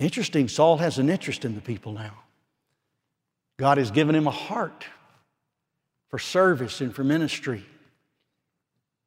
Interesting, 0.00 0.48
Saul 0.48 0.78
has 0.78 0.98
an 0.98 1.10
interest 1.10 1.44
in 1.44 1.54
the 1.54 1.60
people 1.60 1.92
now. 1.92 2.14
God 3.58 3.76
has 3.76 3.90
given 3.90 4.14
him 4.14 4.26
a 4.26 4.32
heart 4.32 4.86
for 6.08 6.18
service 6.18 6.80
and 6.80 6.94
for 6.94 7.04
ministry. 7.04 7.64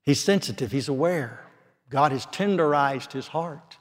He's 0.03 0.23
sensitive, 0.23 0.71
he's 0.71 0.89
aware. 0.89 1.43
God 1.89 2.11
has 2.11 2.27
tenderized 2.27 3.11
his 3.11 3.27
heart. 3.27 3.77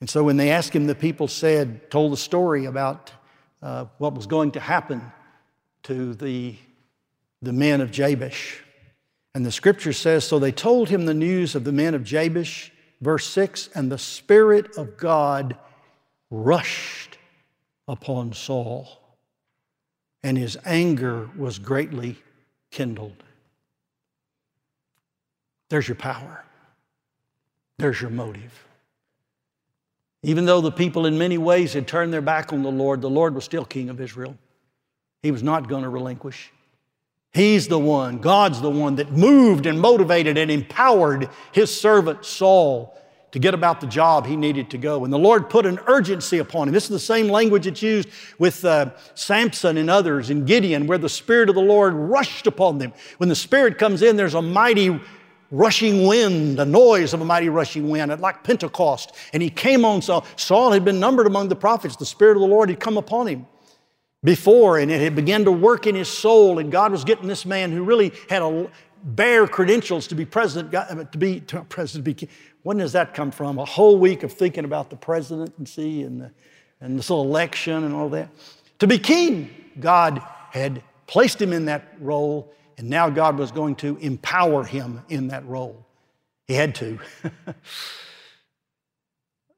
And 0.00 0.10
so 0.10 0.22
when 0.24 0.36
they 0.36 0.50
asked 0.50 0.74
him, 0.74 0.86
the 0.86 0.94
people 0.94 1.28
said, 1.28 1.90
told 1.90 2.12
the 2.12 2.16
story 2.16 2.66
about 2.66 3.10
uh, 3.62 3.86
what 3.98 4.14
was 4.14 4.26
going 4.26 4.50
to 4.52 4.60
happen 4.60 5.12
to 5.84 6.14
the, 6.14 6.56
the 7.40 7.52
men 7.52 7.80
of 7.80 7.90
Jabesh. 7.90 8.60
And 9.34 9.46
the 9.46 9.52
scripture 9.52 9.92
says, 9.92 10.24
So 10.24 10.38
they 10.38 10.52
told 10.52 10.88
him 10.88 11.06
the 11.06 11.14
news 11.14 11.54
of 11.54 11.64
the 11.64 11.72
men 11.72 11.94
of 11.94 12.04
Jabesh, 12.04 12.70
verse 13.00 13.26
6, 13.28 13.70
and 13.74 13.90
the 13.90 13.98
Spirit 13.98 14.76
of 14.76 14.96
God 14.96 15.56
rushed 16.32 17.18
upon 17.86 18.32
Saul 18.32 18.88
and 20.22 20.38
his 20.38 20.56
anger 20.64 21.28
was 21.36 21.58
greatly 21.58 22.16
kindled. 22.70 23.22
There's 25.68 25.86
your 25.86 25.96
power. 25.96 26.44
There's 27.78 28.00
your 28.00 28.10
motive. 28.10 28.66
Even 30.22 30.46
though 30.46 30.60
the 30.60 30.72
people 30.72 31.04
in 31.06 31.18
many 31.18 31.36
ways 31.36 31.74
had 31.74 31.86
turned 31.86 32.12
their 32.12 32.22
back 32.22 32.52
on 32.52 32.62
the 32.62 32.70
Lord, 32.70 33.02
the 33.02 33.10
Lord 33.10 33.34
was 33.34 33.44
still 33.44 33.64
king 33.64 33.90
of 33.90 34.00
Israel. 34.00 34.36
He 35.22 35.30
was 35.30 35.42
not 35.42 35.68
going 35.68 35.82
to 35.82 35.88
relinquish. 35.88 36.50
He's 37.32 37.68
the 37.68 37.78
one, 37.78 38.18
God's 38.18 38.60
the 38.60 38.70
one 38.70 38.96
that 38.96 39.12
moved 39.12 39.66
and 39.66 39.80
motivated 39.80 40.38
and 40.38 40.50
empowered 40.50 41.28
his 41.50 41.78
servant 41.78 42.24
Saul 42.24 42.96
to 43.32 43.38
get 43.38 43.54
about 43.54 43.80
the 43.80 43.86
job 43.86 44.26
he 44.26 44.36
needed 44.36 44.70
to 44.70 44.78
go. 44.78 45.04
And 45.04 45.12
the 45.12 45.18
Lord 45.18 45.50
put 45.50 45.66
an 45.66 45.78
urgency 45.86 46.38
upon 46.38 46.68
him. 46.68 46.74
This 46.74 46.84
is 46.84 46.90
the 46.90 46.98
same 46.98 47.28
language 47.28 47.64
that's 47.64 47.82
used 47.82 48.08
with 48.38 48.64
uh, 48.64 48.90
Samson 49.14 49.78
and 49.78 49.90
others 49.90 50.30
in 50.30 50.44
Gideon, 50.44 50.86
where 50.86 50.98
the 50.98 51.08
Spirit 51.08 51.48
of 51.48 51.54
the 51.54 51.62
Lord 51.62 51.94
rushed 51.94 52.46
upon 52.46 52.78
them. 52.78 52.92
When 53.16 53.28
the 53.28 53.34
Spirit 53.34 53.78
comes 53.78 54.02
in, 54.02 54.16
there's 54.16 54.34
a 54.34 54.42
mighty 54.42 55.00
rushing 55.50 56.06
wind, 56.06 56.60
a 56.60 56.64
noise 56.64 57.14
of 57.14 57.20
a 57.20 57.24
mighty 57.24 57.48
rushing 57.48 57.88
wind, 57.88 58.18
like 58.20 58.44
Pentecost. 58.44 59.14
And 59.32 59.42
he 59.42 59.50
came 59.50 59.84
on 59.84 60.02
Saul. 60.02 60.26
Saul 60.36 60.72
had 60.72 60.84
been 60.84 61.00
numbered 61.00 61.26
among 61.26 61.48
the 61.48 61.56
prophets. 61.56 61.96
The 61.96 62.06
Spirit 62.06 62.36
of 62.36 62.42
the 62.42 62.48
Lord 62.48 62.68
had 62.68 62.80
come 62.80 62.98
upon 62.98 63.28
him 63.28 63.46
before, 64.24 64.78
and 64.78 64.90
it 64.90 65.00
had 65.00 65.16
begun 65.16 65.44
to 65.44 65.52
work 65.52 65.86
in 65.86 65.94
his 65.94 66.08
soul. 66.08 66.58
And 66.58 66.70
God 66.70 66.92
was 66.92 67.02
getting 67.02 67.28
this 67.28 67.46
man 67.46 67.72
who 67.72 67.82
really 67.82 68.12
had 68.28 68.42
a 68.42 68.70
bare 69.02 69.46
credentials 69.46 70.06
to 70.08 70.14
be 70.14 70.24
president, 70.24 70.74
uh, 70.74 71.04
to 71.04 71.18
be 71.18 71.40
to 71.40 71.62
president, 71.64 72.06
to 72.06 72.14
be 72.14 72.28
when 72.62 72.78
does 72.78 72.92
that 72.92 73.14
come 73.14 73.30
from? 73.30 73.58
A 73.58 73.64
whole 73.64 73.98
week 73.98 74.22
of 74.22 74.32
thinking 74.32 74.64
about 74.64 74.90
the 74.90 74.96
presidency 74.96 76.02
and, 76.02 76.20
the, 76.20 76.30
and 76.80 76.98
this 76.98 77.10
election 77.10 77.84
and 77.84 77.94
all 77.94 78.08
that. 78.10 78.28
To 78.78 78.86
be 78.86 78.98
king, 78.98 79.50
God 79.80 80.22
had 80.50 80.82
placed 81.06 81.42
him 81.42 81.52
in 81.52 81.64
that 81.66 81.94
role, 82.00 82.52
and 82.78 82.88
now 82.88 83.10
God 83.10 83.38
was 83.38 83.50
going 83.50 83.74
to 83.76 83.96
empower 83.98 84.64
him 84.64 85.02
in 85.08 85.28
that 85.28 85.46
role. 85.46 85.84
He 86.46 86.54
had 86.54 86.74
to. 86.76 86.98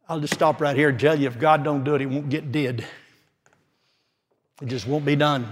I'll 0.09 0.21
just 0.21 0.35
stop 0.35 0.61
right 0.61 0.77
here 0.77 0.91
and 0.91 1.01
tell 1.01 1.19
you 1.19 1.27
if 1.27 1.39
God 1.39 1.65
don't 1.65 1.85
do 1.85 1.95
it, 1.95 2.01
he 2.01 2.07
won't 2.07 2.29
get 2.29 2.53
did. 2.53 2.85
It 4.61 4.67
just 4.67 4.87
won't 4.87 5.05
be 5.05 5.17
done. 5.17 5.47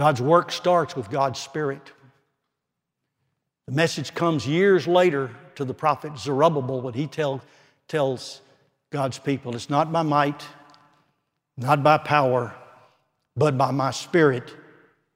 God's 0.00 0.22
work 0.22 0.50
starts 0.50 0.96
with 0.96 1.10
God's 1.10 1.38
Spirit. 1.38 1.92
The 3.66 3.74
message 3.74 4.14
comes 4.14 4.46
years 4.46 4.86
later 4.86 5.30
to 5.56 5.64
the 5.66 5.74
prophet 5.74 6.16
Zerubbabel 6.16 6.80
when 6.80 6.94
he 6.94 7.06
tell, 7.06 7.42
tells 7.86 8.40
God's 8.90 9.18
people 9.18 9.54
it's 9.54 9.68
not 9.68 9.92
by 9.92 10.00
might, 10.00 10.42
not 11.58 11.82
by 11.82 11.98
power, 11.98 12.54
but 13.36 13.58
by 13.58 13.72
my 13.72 13.90
spirit, 13.90 14.50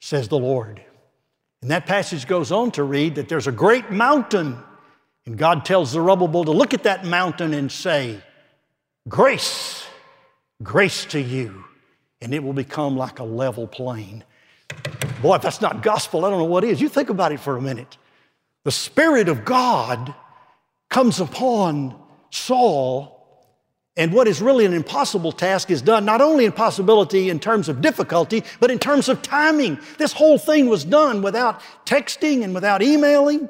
says 0.02 0.28
the 0.28 0.38
Lord. 0.38 0.82
And 1.62 1.70
that 1.70 1.86
passage 1.86 2.26
goes 2.26 2.52
on 2.52 2.70
to 2.72 2.82
read 2.82 3.14
that 3.14 3.30
there's 3.30 3.46
a 3.46 3.52
great 3.52 3.90
mountain, 3.90 4.58
and 5.24 5.38
God 5.38 5.64
tells 5.64 5.92
Zerubbabel 5.92 6.44
to 6.44 6.52
look 6.52 6.74
at 6.74 6.82
that 6.82 7.06
mountain 7.06 7.54
and 7.54 7.72
say, 7.72 8.20
Grace, 9.08 9.86
grace 10.62 11.06
to 11.06 11.22
you, 11.22 11.64
and 12.20 12.34
it 12.34 12.42
will 12.42 12.52
become 12.52 12.98
like 12.98 13.18
a 13.18 13.24
level 13.24 13.66
plain. 13.66 14.24
Boy, 15.24 15.36
if 15.36 15.40
that's 15.40 15.62
not 15.62 15.82
gospel, 15.82 16.26
I 16.26 16.28
don't 16.28 16.38
know 16.38 16.44
what 16.44 16.64
is. 16.64 16.82
You 16.82 16.90
think 16.90 17.08
about 17.08 17.32
it 17.32 17.40
for 17.40 17.56
a 17.56 17.62
minute 17.62 17.96
the 18.64 18.70
Spirit 18.70 19.30
of 19.30 19.42
God 19.46 20.14
comes 20.90 21.18
upon 21.18 21.98
Saul, 22.28 23.48
and 23.96 24.12
what 24.12 24.28
is 24.28 24.42
really 24.42 24.66
an 24.66 24.74
impossible 24.74 25.32
task 25.32 25.70
is 25.70 25.80
done, 25.80 26.04
not 26.04 26.20
only 26.20 26.44
impossibility 26.44 27.30
in 27.30 27.40
terms 27.40 27.70
of 27.70 27.80
difficulty, 27.80 28.44
but 28.60 28.70
in 28.70 28.78
terms 28.78 29.08
of 29.08 29.22
timing. 29.22 29.78
This 29.96 30.12
whole 30.12 30.36
thing 30.36 30.68
was 30.68 30.84
done 30.84 31.22
without 31.22 31.62
texting 31.86 32.44
and 32.44 32.54
without 32.54 32.82
emailing. 32.82 33.48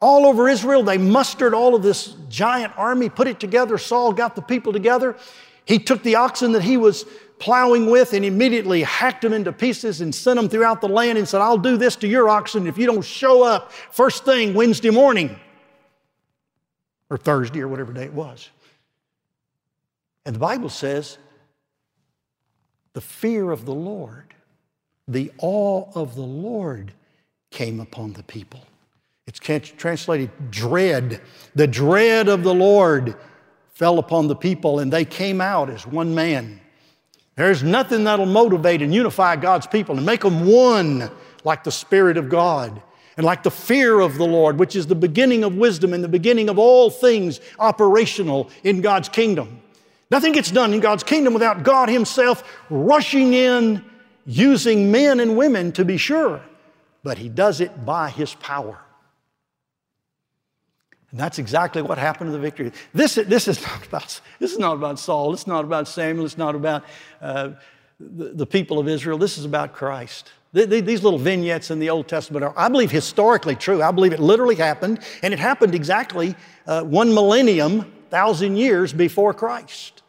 All 0.00 0.24
over 0.24 0.48
Israel, 0.48 0.84
they 0.84 0.98
mustered 0.98 1.52
all 1.52 1.74
of 1.74 1.82
this 1.82 2.14
giant 2.28 2.72
army, 2.76 3.08
put 3.08 3.26
it 3.26 3.40
together. 3.40 3.76
Saul 3.76 4.12
got 4.12 4.36
the 4.36 4.42
people 4.42 4.72
together. 4.72 5.16
He 5.64 5.80
took 5.80 6.04
the 6.04 6.14
oxen 6.14 6.52
that 6.52 6.62
he 6.62 6.76
was 6.76 7.06
plowing 7.38 7.90
with 7.90 8.12
and 8.12 8.24
immediately 8.24 8.82
hacked 8.82 9.22
them 9.22 9.32
into 9.32 9.52
pieces 9.52 10.00
and 10.00 10.14
sent 10.14 10.36
them 10.36 10.48
throughout 10.48 10.80
the 10.80 10.88
land 10.88 11.18
and 11.18 11.28
said, 11.28 11.40
I'll 11.40 11.58
do 11.58 11.76
this 11.76 11.96
to 11.96 12.08
your 12.08 12.28
oxen 12.28 12.66
if 12.66 12.78
you 12.78 12.86
don't 12.86 13.04
show 13.04 13.42
up 13.42 13.72
first 13.72 14.24
thing 14.24 14.54
Wednesday 14.54 14.90
morning 14.90 15.38
or 17.10 17.18
Thursday 17.18 17.60
or 17.60 17.68
whatever 17.68 17.92
day 17.92 18.04
it 18.04 18.14
was. 18.14 18.50
And 20.24 20.34
the 20.34 20.40
Bible 20.40 20.70
says, 20.70 21.18
the 22.94 23.00
fear 23.00 23.50
of 23.50 23.66
the 23.66 23.74
Lord, 23.74 24.34
the 25.06 25.32
awe 25.38 25.90
of 25.94 26.14
the 26.14 26.22
Lord 26.22 26.92
came 27.50 27.80
upon 27.80 28.14
the 28.14 28.22
people. 28.22 28.60
It's 29.26 29.38
translated 29.38 30.30
dread. 30.50 31.20
The 31.54 31.66
dread 31.66 32.28
of 32.28 32.42
the 32.42 32.54
Lord 32.54 33.16
fell 33.72 33.98
upon 33.98 34.28
the 34.28 34.36
people, 34.36 34.78
and 34.78 34.92
they 34.92 35.04
came 35.04 35.40
out 35.40 35.68
as 35.68 35.86
one 35.86 36.14
man. 36.14 36.60
There's 37.36 37.62
nothing 37.62 38.04
that'll 38.04 38.26
motivate 38.26 38.80
and 38.82 38.94
unify 38.94 39.36
God's 39.36 39.66
people 39.66 39.96
and 39.96 40.06
make 40.06 40.20
them 40.20 40.46
one 40.46 41.10
like 41.42 41.64
the 41.64 41.72
Spirit 41.72 42.16
of 42.16 42.28
God 42.28 42.80
and 43.16 43.26
like 43.26 43.42
the 43.42 43.50
fear 43.50 44.00
of 44.00 44.16
the 44.16 44.26
Lord, 44.26 44.58
which 44.58 44.76
is 44.76 44.86
the 44.86 44.94
beginning 44.94 45.44
of 45.44 45.56
wisdom 45.56 45.92
and 45.92 46.02
the 46.02 46.08
beginning 46.08 46.48
of 46.48 46.58
all 46.58 46.90
things 46.90 47.40
operational 47.58 48.50
in 48.62 48.80
God's 48.80 49.08
kingdom. 49.08 49.60
Nothing 50.10 50.32
gets 50.32 50.50
done 50.50 50.72
in 50.74 50.80
God's 50.80 51.02
kingdom 51.02 51.32
without 51.32 51.62
God 51.62 51.88
Himself 51.88 52.44
rushing 52.70 53.34
in, 53.34 53.84
using 54.26 54.90
men 54.90 55.20
and 55.20 55.36
women 55.36 55.72
to 55.72 55.84
be 55.84 55.96
sure, 55.96 56.40
but 57.02 57.18
he 57.18 57.28
does 57.28 57.60
it 57.60 57.84
by 57.84 58.10
his 58.10 58.34
power. 58.34 58.78
And 61.14 61.20
that's 61.20 61.38
exactly 61.38 61.80
what 61.80 61.96
happened 61.96 62.26
to 62.26 62.32
the 62.32 62.40
victory. 62.40 62.72
This, 62.92 63.14
this, 63.14 63.46
is, 63.46 63.62
not 63.62 63.86
about, 63.86 64.20
this 64.40 64.50
is 64.50 64.58
not 64.58 64.72
about 64.72 64.98
Saul. 64.98 65.32
It's 65.32 65.46
not 65.46 65.64
about 65.64 65.86
Samuel. 65.86 66.26
It's 66.26 66.36
not 66.36 66.56
about 66.56 66.82
uh, 67.22 67.50
the, 68.00 68.30
the, 68.30 68.46
people 68.46 68.80
of 68.80 68.88
Israel. 68.88 69.16
This 69.16 69.38
is 69.38 69.44
about 69.44 69.74
Christ. 69.74 70.32
The, 70.54 70.66
the, 70.66 70.80
these 70.80 71.04
little 71.04 71.20
vignettes 71.20 71.70
in 71.70 71.78
the 71.78 71.88
Old 71.88 72.08
Testament 72.08 72.44
are, 72.44 72.52
I 72.56 72.68
believe, 72.68 72.90
historically 72.90 73.54
true. 73.54 73.80
I 73.80 73.92
believe 73.92 74.12
it 74.12 74.18
literally 74.18 74.56
happened, 74.56 74.98
and 75.22 75.32
it 75.32 75.38
happened 75.38 75.72
exactly 75.76 76.34
uh, 76.66 76.82
one 76.82 77.14
millennium, 77.14 77.92
thousand 78.10 78.56
years 78.56 78.92
before 78.92 79.32
Christ. 79.32 80.02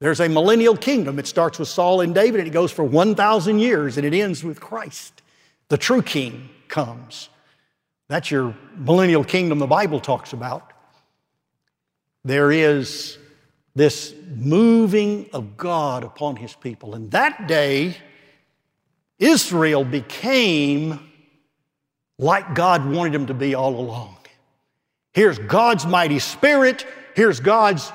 There's 0.00 0.20
a 0.20 0.28
millennial 0.30 0.74
kingdom. 0.74 1.18
It 1.18 1.26
starts 1.26 1.58
with 1.58 1.68
Saul 1.68 2.00
and 2.00 2.14
David, 2.14 2.40
and 2.40 2.48
it 2.48 2.52
goes 2.52 2.72
for 2.72 2.82
1,000 2.82 3.58
years, 3.58 3.98
and 3.98 4.06
it 4.06 4.14
ends 4.14 4.42
with 4.42 4.58
Christ. 4.58 5.20
The 5.68 5.76
true 5.76 6.00
king 6.00 6.48
comes. 6.68 7.28
That's 8.08 8.30
your 8.30 8.54
millennial 8.76 9.24
kingdom 9.24 9.58
the 9.58 9.66
Bible 9.66 10.00
talks 10.00 10.32
about. 10.32 10.72
There 12.24 12.50
is 12.50 13.18
this 13.74 14.14
moving 14.36 15.28
of 15.32 15.56
God 15.56 16.04
upon 16.04 16.36
his 16.36 16.54
people. 16.54 16.94
And 16.94 17.10
that 17.10 17.48
day, 17.48 17.96
Israel 19.18 19.84
became 19.84 21.10
like 22.18 22.54
God 22.54 22.86
wanted 22.86 23.12
them 23.12 23.26
to 23.26 23.34
be 23.34 23.54
all 23.54 23.74
along. 23.74 24.16
Here's 25.12 25.38
God's 25.38 25.86
mighty 25.86 26.18
spirit, 26.18 26.86
here's 27.14 27.40
God's 27.40 27.90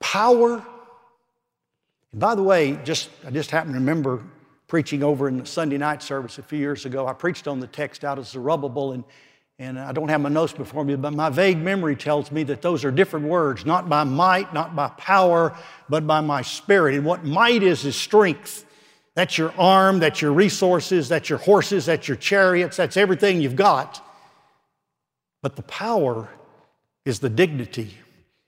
power. 0.00 0.64
And 2.12 2.20
by 2.20 2.34
the 2.34 2.42
way, 2.42 2.78
just 2.84 3.10
I 3.26 3.30
just 3.30 3.50
happen 3.50 3.72
to 3.72 3.78
remember 3.78 4.22
preaching 4.72 5.02
over 5.02 5.28
in 5.28 5.36
the 5.36 5.44
Sunday 5.44 5.76
night 5.76 6.02
service 6.02 6.38
a 6.38 6.42
few 6.42 6.58
years 6.58 6.86
ago. 6.86 7.06
I 7.06 7.12
preached 7.12 7.46
on 7.46 7.60
the 7.60 7.66
text 7.66 8.06
out 8.06 8.18
of 8.18 8.26
Zerubbabel, 8.26 8.92
and, 8.92 9.04
and 9.58 9.78
I 9.78 9.92
don't 9.92 10.08
have 10.08 10.22
my 10.22 10.30
notes 10.30 10.54
before 10.54 10.82
me, 10.82 10.96
but 10.96 11.12
my 11.12 11.28
vague 11.28 11.58
memory 11.58 11.94
tells 11.94 12.32
me 12.32 12.42
that 12.44 12.62
those 12.62 12.82
are 12.82 12.90
different 12.90 13.26
words, 13.26 13.66
not 13.66 13.90
by 13.90 14.02
might, 14.04 14.54
not 14.54 14.74
by 14.74 14.88
power, 14.96 15.54
but 15.90 16.06
by 16.06 16.22
my 16.22 16.40
spirit. 16.40 16.94
And 16.94 17.04
what 17.04 17.22
might 17.22 17.62
is, 17.62 17.84
is 17.84 17.96
strength. 17.96 18.64
That's 19.14 19.36
your 19.36 19.52
arm, 19.58 19.98
that's 19.98 20.22
your 20.22 20.32
resources, 20.32 21.06
that's 21.06 21.28
your 21.28 21.40
horses, 21.40 21.84
that's 21.84 22.08
your 22.08 22.16
chariots, 22.16 22.78
that's 22.78 22.96
everything 22.96 23.42
you've 23.42 23.56
got. 23.56 24.02
But 25.42 25.56
the 25.56 25.64
power 25.64 26.30
is 27.04 27.18
the 27.18 27.28
dignity, 27.28 27.98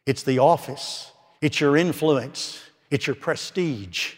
it's 0.07 0.23
the 0.23 0.39
office, 0.39 1.13
it's 1.43 1.61
your 1.61 1.77
influence, 1.77 2.63
it's 2.91 3.07
your 3.07 3.15
prestige. 3.15 4.15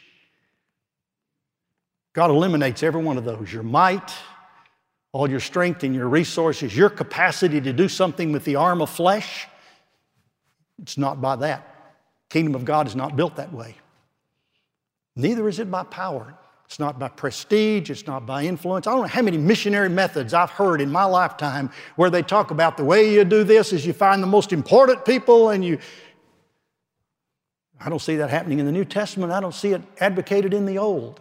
God 2.17 2.31
eliminates 2.31 2.83
every 2.83 3.03
one 3.03 3.19
of 3.19 3.27
those 3.27 3.53
your 3.53 3.63
might, 3.63 4.11
all 5.13 5.29
your 5.29 5.39
strength 5.39 5.85
and 5.85 5.95
your 5.95 6.09
resources, 6.09 6.75
your 6.75 6.89
capacity 6.89 7.61
to 7.61 7.75
do 7.75 7.91
something 7.91 8.33
with 8.33 8.43
the 8.47 8.57
arm 8.57 8.81
of 8.81 8.89
flesh. 8.89 9.47
It's 10.81 10.97
not 10.97 11.21
by 11.21 11.37
that. 11.37 11.95
Kingdom 12.31 12.55
of 12.55 12.65
God 12.65 12.87
is 12.87 12.97
not 12.97 13.17
built 13.17 13.37
that 13.37 13.53
way. 13.53 13.75
Neither 15.15 15.47
is 15.47 15.59
it 15.59 15.71
by 15.71 15.83
power. 15.83 16.35
It's 16.65 16.79
not 16.79 16.99
by 16.99 17.09
prestige, 17.09 17.91
it's 17.91 18.07
not 18.07 18.25
by 18.25 18.45
influence. 18.45 18.87
I 18.87 18.93
don't 18.93 19.03
know 19.03 19.09
how 19.09 19.21
many 19.21 19.37
missionary 19.37 19.91
methods 19.91 20.33
I've 20.33 20.51
heard 20.51 20.81
in 20.81 20.91
my 20.91 21.05
lifetime 21.05 21.71
where 21.97 22.09
they 22.09 22.23
talk 22.23 22.51
about 22.51 22.79
the 22.79 22.85
way 22.85 23.13
you 23.13 23.25
do 23.25 23.45
this 23.45 23.75
is 23.75 23.85
you 23.85 23.93
find 23.93 24.23
the 24.23 24.27
most 24.27 24.55
important 24.55 25.05
people 25.05 25.51
and 25.51 25.63
you. 25.63 25.79
I 27.79 27.91
don't 27.91 28.01
see 28.01 28.17
that 28.17 28.31
happening 28.31 28.59
in 28.59 28.65
the 28.65 28.73
New 28.73 28.87
Testament. 28.87 29.33
I 29.33 29.41
don't 29.41 29.55
see 29.55 29.75
it 29.75 29.83
advocated 30.01 30.55
in 30.55 30.65
the 30.65 30.79
Old. 30.79 31.21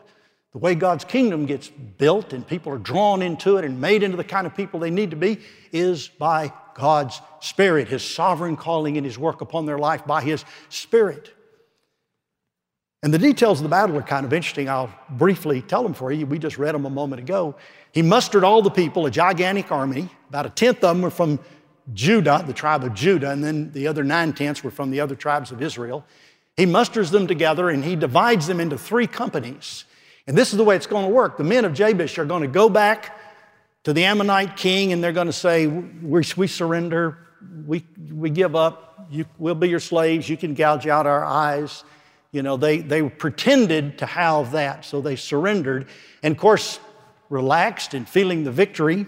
The 0.55 0.59
way 0.59 0.73
God's 0.73 1.03
kingdom 1.03 1.45
gets 1.47 1.67
built 1.67 2.31
and 2.31 2.47
people 2.47 2.71
are 2.71 2.77
drawn 2.77 3.21
into 3.21 3.57
it 3.57 3.65
and 3.65 3.81
made 3.81 4.03
into 4.03 4.15
the 4.15 4.23
kind 4.23 4.47
of 4.47 4.55
people 4.55 4.79
they 4.79 4.89
need 4.89 5.09
to 5.09 5.17
be 5.17 5.39
is 5.73 6.07
by 6.07 6.53
God's 6.75 7.19
Spirit, 7.41 7.89
His 7.89 8.05
sovereign 8.05 8.55
calling 8.55 8.95
and 8.95 9.05
His 9.05 9.19
work 9.19 9.41
upon 9.41 9.65
their 9.65 9.77
life 9.77 10.05
by 10.05 10.21
His 10.21 10.45
Spirit. 10.69 11.33
And 13.03 13.13
the 13.13 13.17
details 13.17 13.59
of 13.59 13.63
the 13.63 13.69
battle 13.69 13.97
are 13.97 14.01
kind 14.01 14.25
of 14.25 14.31
interesting. 14.31 14.69
I'll 14.69 14.97
briefly 15.09 15.61
tell 15.61 15.83
them 15.83 15.93
for 15.93 16.09
you. 16.13 16.25
We 16.25 16.39
just 16.39 16.57
read 16.57 16.73
them 16.73 16.85
a 16.85 16.89
moment 16.89 17.21
ago. 17.21 17.57
He 17.91 18.01
mustered 18.01 18.45
all 18.45 18.61
the 18.61 18.71
people, 18.71 19.05
a 19.05 19.11
gigantic 19.11 19.73
army. 19.73 20.07
About 20.29 20.45
a 20.45 20.49
tenth 20.51 20.77
of 20.77 20.95
them 20.95 21.01
were 21.01 21.09
from 21.09 21.37
Judah, 21.93 22.45
the 22.47 22.53
tribe 22.53 22.85
of 22.85 22.93
Judah, 22.93 23.31
and 23.31 23.43
then 23.43 23.73
the 23.73 23.87
other 23.87 24.05
nine 24.05 24.31
tenths 24.31 24.63
were 24.63 24.71
from 24.71 24.89
the 24.89 25.01
other 25.01 25.15
tribes 25.15 25.51
of 25.51 25.61
Israel. 25.61 26.05
He 26.55 26.65
musters 26.65 27.11
them 27.11 27.27
together 27.27 27.69
and 27.69 27.83
he 27.83 27.97
divides 27.97 28.47
them 28.47 28.61
into 28.61 28.77
three 28.77 29.05
companies. 29.07 29.83
And 30.27 30.37
this 30.37 30.51
is 30.51 30.57
the 30.57 30.63
way 30.63 30.75
it's 30.75 30.87
going 30.87 31.05
to 31.05 31.13
work. 31.13 31.37
The 31.37 31.43
men 31.43 31.65
of 31.65 31.73
Jabesh 31.73 32.17
are 32.17 32.25
going 32.25 32.41
to 32.41 32.47
go 32.47 32.69
back 32.69 33.17
to 33.83 33.93
the 33.93 34.05
Ammonite 34.05 34.57
king 34.57 34.91
and 34.91 35.03
they're 35.03 35.11
going 35.11 35.27
to 35.27 35.33
say, 35.33 35.67
We, 35.67 36.23
we 36.35 36.47
surrender, 36.47 37.17
we, 37.65 37.85
we 38.11 38.29
give 38.29 38.55
up, 38.55 39.07
you, 39.11 39.25
we'll 39.37 39.55
be 39.55 39.69
your 39.69 39.79
slaves, 39.79 40.27
you 40.27 40.37
can 40.37 40.55
gouge 40.55 40.87
out 40.87 41.05
our 41.05 41.23
eyes. 41.23 41.83
You 42.31 42.41
know, 42.41 42.57
they, 42.57 42.79
they 42.79 43.07
pretended 43.07 43.99
to 43.99 44.05
have 44.05 44.51
that, 44.51 44.83
so 44.83 44.99
they 44.99 45.15
surrendered. 45.15 45.87
And 46.21 46.33
of 46.33 46.37
course, 46.37 46.79
relaxed 47.29 47.93
and 47.93 48.09
feeling 48.09 48.43
the 48.43 48.51
victory, 48.51 49.05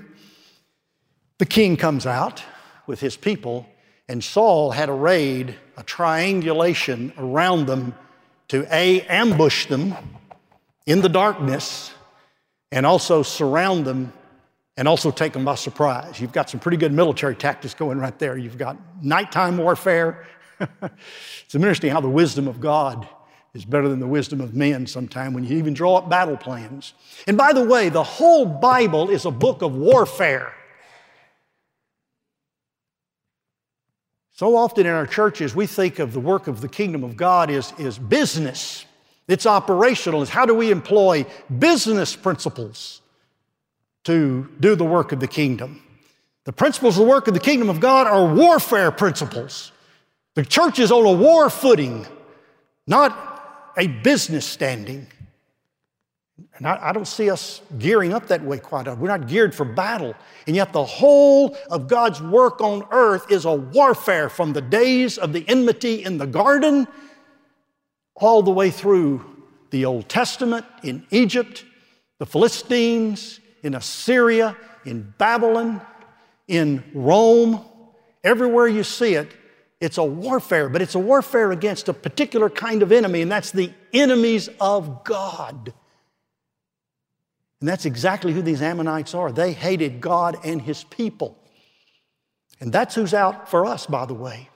the 1.38 1.46
king 1.46 1.76
comes 1.76 2.06
out 2.06 2.42
with 2.86 3.02
his 3.02 3.18
people, 3.18 3.68
and 4.08 4.24
Saul 4.24 4.72
had 4.72 4.88
arrayed 4.88 5.56
a 5.76 5.84
triangulation 5.84 7.12
around 7.18 7.66
them 7.66 7.96
to 8.48 8.66
A, 8.74 9.02
ambush 9.02 9.66
them 9.66 9.94
in 10.88 11.02
the 11.02 11.10
darkness 11.10 11.94
and 12.72 12.86
also 12.86 13.22
surround 13.22 13.86
them 13.86 14.12
and 14.78 14.88
also 14.88 15.12
take 15.12 15.34
them 15.34 15.46
by 15.46 15.56
surprise. 15.56 16.20
You've 16.20 16.32
got 16.32 16.50
some 16.50 16.60
pretty 16.60 16.78
good 16.78 16.94
military 16.94 17.36
tactics 17.36 17.74
going 17.74 18.00
right 18.00 18.18
there. 18.18 18.38
You've 18.38 18.58
got 18.58 18.78
nighttime 19.04 19.58
warfare. 19.58 20.26
it's 20.60 21.54
interesting 21.54 21.92
how 21.92 22.02
the 22.02 22.10
wisdom 22.10 22.48
of 22.48 22.60
God 22.60 23.08
is 23.54 23.66
better 23.66 23.90
than 23.90 24.00
the 24.00 24.08
wisdom 24.08 24.40
of 24.40 24.56
men 24.56 24.88
sometimes 24.88 25.36
when 25.36 25.44
you 25.44 25.58
even 25.58 25.74
draw 25.74 25.98
up 25.98 26.10
battle 26.10 26.38
plans. 26.38 26.94
And 27.28 27.38
by 27.38 27.54
the 27.54 27.64
way, 27.64 27.90
the 27.90 28.04
whole 28.04 28.46
Bible 28.46 29.10
is 29.10 29.26
a 29.26 29.32
book 29.32 29.62
of 29.62 29.76
warfare. 29.76 30.54
So 34.32 34.56
often 34.56 34.86
in 34.86 34.94
our 34.94 35.08
churches, 35.08 35.56
we 35.56 35.66
think 35.66 35.98
of 35.98 36.14
the 36.14 36.20
work 36.20 36.48
of 36.48 36.62
the 36.62 36.70
kingdom 36.70 37.04
of 37.04 37.18
God 37.18 37.50
as, 37.50 37.74
as 37.80 37.98
business. 37.98 38.86
It's 39.28 39.46
operational. 39.46 40.22
It's 40.22 40.32
how 40.32 40.46
do 40.46 40.54
we 40.54 40.72
employ 40.72 41.26
business 41.60 42.16
principles 42.16 43.02
to 44.06 44.50
do 44.60 44.76
the 44.76 44.86
work 44.86 45.12
of 45.12 45.20
the 45.20 45.28
kingdom? 45.28 45.84
The 46.46 46.54
principles 46.54 46.98
of 46.98 47.04
the 47.04 47.10
work 47.10 47.28
of 47.28 47.34
the 47.34 47.42
kingdom 47.42 47.70
of 47.70 47.82
God 47.82 48.08
are 48.08 48.34
warfare 48.34 48.90
principles. 48.92 49.74
The 50.36 50.46
church 50.46 50.80
is 50.80 50.92
on 50.92 51.06
a 51.06 51.12
war 51.12 51.50
footing, 51.50 52.08
not 52.86 53.74
a 53.78 53.88
business 53.88 54.46
standing. 54.46 55.08
And 56.56 56.68
I, 56.68 56.90
I, 56.90 56.94
don't 56.94 57.08
see 57.08 57.30
us 57.30 57.62
gearing 57.78 58.14
up 58.14 58.28
that 58.28 58.44
way 58.44 58.60
quite 58.60 58.88
often. 58.88 59.02
We're 59.02 59.10
not 59.10 59.28
geared 59.28 59.54
for 59.54 59.66
battle. 59.66 60.16
And 60.46 60.56
yet, 60.56 60.72
the 60.72 60.86
whole 60.86 61.58
of 61.70 61.88
God's 61.88 62.22
work 62.22 62.62
on 62.62 62.86
earth 62.92 63.32
is 63.32 63.46
a 63.46 63.54
warfare 63.54 64.30
from 64.30 64.54
the 64.54 64.62
days 64.62 65.18
of 65.18 65.34
the 65.34 65.44
enmity 65.48 66.04
in 66.04 66.18
the 66.18 66.28
garden 66.28 66.88
all 68.20 68.42
the 68.42 68.52
way 68.52 68.70
through 68.70 69.26
the 69.70 69.86
Old 69.86 70.10
Testament 70.10 70.66
in 70.84 71.06
Egypt, 71.12 71.66
the 72.20 72.26
Philistines, 72.26 73.40
in 73.64 73.76
Assyria, 73.76 74.58
in 74.86 75.14
Babylon, 75.18 75.82
in 76.48 76.84
Rome. 76.94 77.64
Everywhere 78.24 78.68
you 78.68 78.84
see 78.84 79.14
it, 79.14 79.32
it's 79.80 79.98
a 79.98 80.04
warfare, 80.04 80.70
but 80.70 80.82
it's 80.82 80.96
a 80.96 81.00
warfare 81.00 81.52
against 81.52 81.88
a 81.88 81.94
particular 81.94 82.50
kind 82.50 82.82
of 82.82 82.92
enemy, 82.92 83.22
and 83.22 83.32
that's 83.32 83.52
the 83.52 83.72
enemies 83.94 84.50
of 84.60 85.04
God. 85.04 85.74
And 87.60 87.68
that's 87.68 87.86
exactly 87.86 88.34
who 88.34 88.42
these 88.42 88.62
Ammonites 88.62 89.14
are. 89.14 89.32
They 89.32 89.54
hated 89.54 90.02
God 90.02 90.38
and 90.44 90.62
his 90.62 90.84
people. 90.84 91.38
And 92.60 92.72
that's 92.72 92.96
who's 92.96 93.14
out 93.14 93.50
for 93.50 93.66
us, 93.66 93.86
by 93.86 94.06
the 94.06 94.14
way. 94.14 94.50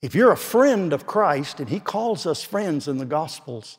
If 0.00 0.14
you're 0.14 0.32
a 0.32 0.36
friend 0.36 0.92
of 0.92 1.06
Christ, 1.06 1.60
and 1.60 1.68
He 1.68 1.80
calls 1.80 2.26
us 2.26 2.44
friends 2.44 2.88
in 2.88 2.98
the 2.98 3.04
Gospels, 3.04 3.78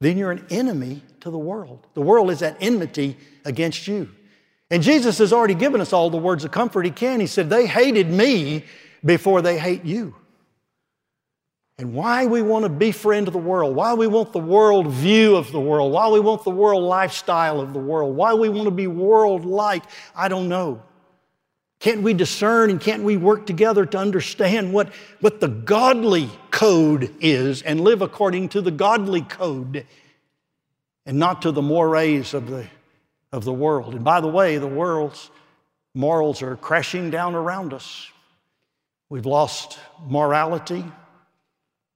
then 0.00 0.16
you're 0.16 0.30
an 0.30 0.46
enemy 0.50 1.02
to 1.20 1.30
the 1.30 1.38
world. 1.38 1.86
The 1.94 2.00
world 2.00 2.30
is 2.30 2.42
at 2.42 2.56
enmity 2.60 3.16
against 3.44 3.86
you. 3.86 4.08
And 4.70 4.82
Jesus 4.82 5.18
has 5.18 5.32
already 5.32 5.54
given 5.54 5.80
us 5.80 5.92
all 5.92 6.10
the 6.10 6.16
words 6.16 6.44
of 6.44 6.50
comfort 6.50 6.84
He 6.84 6.90
can. 6.90 7.20
He 7.20 7.26
said, 7.26 7.50
They 7.50 7.66
hated 7.66 8.10
me 8.10 8.64
before 9.04 9.42
they 9.42 9.58
hate 9.58 9.84
you. 9.84 10.14
And 11.78 11.94
why 11.94 12.26
we 12.26 12.42
want 12.42 12.64
to 12.64 12.68
befriend 12.68 13.28
the 13.28 13.38
world, 13.38 13.76
why 13.76 13.94
we 13.94 14.08
want 14.08 14.32
the 14.32 14.40
world 14.40 14.88
view 14.88 15.36
of 15.36 15.52
the 15.52 15.60
world, 15.60 15.92
why 15.92 16.08
we 16.08 16.18
want 16.18 16.42
the 16.42 16.50
world 16.50 16.82
lifestyle 16.82 17.60
of 17.60 17.72
the 17.72 17.78
world, 17.78 18.16
why 18.16 18.34
we 18.34 18.48
want 18.48 18.64
to 18.64 18.72
be 18.72 18.88
world 18.88 19.44
like, 19.44 19.84
I 20.14 20.26
don't 20.26 20.48
know. 20.48 20.82
Can't 21.80 22.02
we 22.02 22.12
discern 22.12 22.70
and 22.70 22.80
can't 22.80 23.04
we 23.04 23.16
work 23.16 23.46
together 23.46 23.86
to 23.86 23.98
understand 23.98 24.72
what, 24.72 24.92
what 25.20 25.40
the 25.40 25.48
godly 25.48 26.28
code 26.50 27.14
is 27.20 27.62
and 27.62 27.80
live 27.80 28.02
according 28.02 28.48
to 28.50 28.60
the 28.60 28.72
godly 28.72 29.22
code? 29.22 29.86
and 31.08 31.18
not 31.18 31.40
to 31.42 31.50
the 31.50 31.62
mores 31.62 32.34
of 32.34 32.48
the, 32.48 32.66
of 33.32 33.44
the 33.44 33.52
world. 33.52 33.94
And 33.94 34.04
by 34.04 34.20
the 34.20 34.28
way, 34.28 34.58
the 34.58 34.66
world's 34.66 35.30
morals 35.94 36.42
are 36.42 36.54
crashing 36.56 37.10
down 37.10 37.34
around 37.34 37.72
us. 37.72 38.12
We've 39.08 39.24
lost 39.24 39.78
morality, 40.06 40.84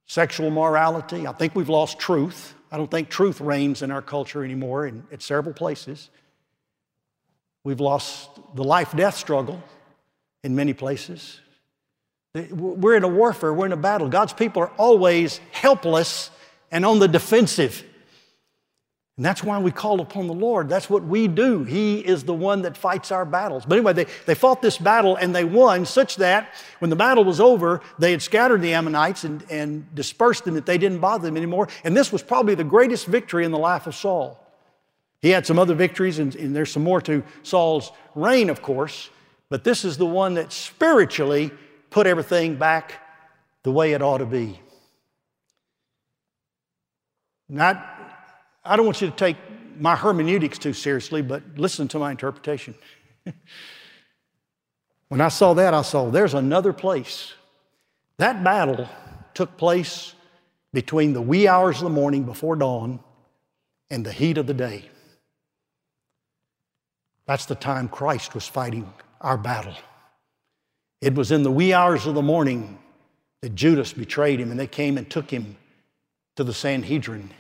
sexual 0.07 0.51
morality. 0.51 1.27
I 1.27 1.33
think 1.33 1.55
we've 1.55 1.69
lost 1.69 1.99
truth. 1.99 2.55
I 2.73 2.79
don't 2.79 2.91
think 2.91 3.11
truth 3.11 3.39
reigns 3.43 3.83
in 3.83 3.91
our 3.91 4.01
culture 4.01 4.43
anymore 4.43 4.87
in, 4.87 5.05
in 5.11 5.21
several 5.21 5.55
places. 5.55 6.09
We've 7.65 7.81
lost 7.81 8.31
the 8.55 8.65
life 8.65 8.95
death 8.97 9.17
struggle 9.17 9.63
in 10.43 10.55
many 10.55 10.73
places. 10.73 11.41
We're 12.35 12.97
in 12.97 13.05
a 13.05 13.09
warfare, 13.09 13.53
we're 13.53 13.67
in 13.67 13.73
a 13.73 13.77
battle. 13.77 14.09
God's 14.09 14.33
people 14.33 14.63
are 14.63 14.73
always 14.79 15.39
helpless 15.51 16.31
and 16.71 16.85
on 16.85 16.99
the 16.99 17.09
defensive. 17.09 17.85
And 19.19 19.27
that's 19.27 19.45
why 19.45 19.59
we 19.59 19.71
call 19.71 20.01
upon 20.01 20.27
the 20.27 20.35
Lord. 20.35 20.71
That's 20.71 20.89
what 20.89 21.05
we 21.05 21.29
do. 21.29 21.65
He 21.65 21.99
is 21.99 22.25
the 22.25 22.33
one 22.33 22.63
that 22.63 22.79
fights 22.79 23.13
our 23.13 23.27
battles. 23.27 23.65
But 23.67 23.77
anyway, 23.77 23.93
they, 23.93 24.07
they 24.25 24.35
fought 24.35 24.63
this 24.63 24.79
battle 24.79 25.17
and 25.17 25.35
they 25.35 25.45
won, 25.45 25.85
such 25.85 26.17
that 26.17 26.55
when 26.79 26.89
the 26.89 26.97
battle 26.97 27.23
was 27.23 27.39
over, 27.39 27.83
they 27.99 28.11
had 28.11 28.23
scattered 28.23 28.63
the 28.63 28.73
Ammonites 28.73 29.25
and, 29.25 29.45
and 29.51 29.95
dispersed 29.95 30.47
them, 30.47 30.55
that 30.55 30.65
they 30.65 30.79
didn't 30.79 30.99
bother 31.01 31.27
them 31.27 31.37
anymore. 31.37 31.69
And 31.85 31.95
this 31.95 32.11
was 32.11 32.23
probably 32.23 32.55
the 32.55 32.65
greatest 32.65 33.07
victory 33.07 33.45
in 33.45 33.51
the 33.51 33.59
life 33.59 33.87
of 33.87 33.95
Saul. 33.95 34.42
He 35.23 35.31
had 35.31 35.47
some 35.47 35.59
other 35.59 35.75
victories, 35.75 36.19
and, 36.19 36.35
and 36.35 36.55
there's 36.55 36.73
some 36.73 36.83
more 36.83 37.01
to 37.03 37.23
Saul's 37.45 37.93
reign, 38.15 38.51
of 38.51 38.61
course. 38.61 39.09
But 39.49 39.65
this 39.65 39.85
is 39.85 39.97
the 39.97 40.07
one 40.07 40.35
that 40.35 40.53
spiritually 40.53 41.51
put 41.91 42.07
everything 42.07 42.57
back 42.57 42.95
the 43.63 43.71
way 43.71 43.93
it 43.93 44.03
ought 44.03 44.19
to 44.19 44.27
be. 44.27 44.61
Not 47.49 47.89
I 48.65 48.77
don't 48.77 48.87
want 48.87 49.01
you 49.01 49.11
to 49.11 49.17
take 49.17 49.37
my 49.79 49.97
hermeneutics 49.97 50.59
too 50.59 50.73
seriously, 50.73 51.23
but 51.23 51.43
listen 51.57 51.89
to 51.89 51.99
my 51.99 52.13
interpretation. 52.13 52.75
when 55.09 55.21
I 55.21 55.29
saw 55.29 55.55
that, 55.55 55.75
I 55.75 55.83
saw 55.83 56.11
there's 56.11 56.35
another 56.35 56.73
place. 56.73 57.35
That 58.19 58.45
battle 58.45 58.89
took 59.35 59.57
place 59.57 60.15
between 60.73 61.13
the 61.13 61.23
wee 61.23 61.49
hours 61.49 61.79
of 61.79 61.85
the 61.85 61.91
morning 61.91 62.23
before 62.23 62.55
dawn 62.55 63.01
and 63.91 64.07
the 64.07 64.13
heat 64.13 64.39
of 64.39 64.47
the 64.47 64.55
day. 64.55 64.89
That's 67.27 67.47
the 67.47 67.55
time 67.55 67.89
Christ 67.89 68.35
was 68.35 68.47
fighting 68.47 68.93
our 69.21 69.37
battle. 69.37 69.77
It 71.01 71.15
was 71.15 71.33
in 71.33 71.43
the 71.43 71.51
wee 71.51 71.73
hours 71.73 72.07
of 72.07 72.15
the 72.15 72.23
morning 72.23 72.79
that 73.41 73.55
Judas 73.55 73.93
betrayed 73.93 74.41
him 74.41 74.51
and 74.51 74.59
they 74.59 74.67
came 74.67 74.99
and 74.99 75.09
took 75.09 75.31
him 75.31 75.57
to 76.37 76.45
the 76.45 76.55
Sanhedrin 76.55 77.31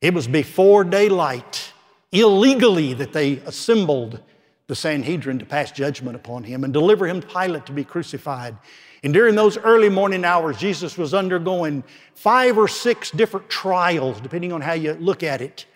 it 0.00 0.14
was 0.14 0.28
before 0.28 0.84
daylight, 0.84 1.72
illegally, 2.12 2.94
that 2.94 3.12
they 3.12 3.38
assembled 3.38 4.20
the 4.66 4.74
Sanhedrin 4.74 5.38
to 5.38 5.46
pass 5.46 5.72
judgment 5.72 6.16
upon 6.16 6.44
him 6.44 6.64
and 6.64 6.72
deliver 6.72 7.06
him 7.06 7.20
to 7.20 7.26
Pilate 7.26 7.66
to 7.66 7.72
be 7.72 7.84
crucified. 7.84 8.56
And 9.02 9.14
during 9.14 9.36
those 9.36 9.56
early 9.58 9.88
morning 9.88 10.24
hours, 10.24 10.58
Jesus 10.58 10.98
was 10.98 11.14
undergoing 11.14 11.82
five 12.14 12.58
or 12.58 12.68
six 12.68 13.10
different 13.10 13.48
trials, 13.48 14.20
depending 14.20 14.52
on 14.52 14.60
how 14.60 14.72
you 14.72 14.94
look 14.94 15.22
at 15.22 15.40
it, 15.40 15.66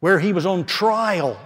where 0.00 0.18
he 0.18 0.32
was 0.32 0.46
on 0.46 0.64
trial. 0.64 1.38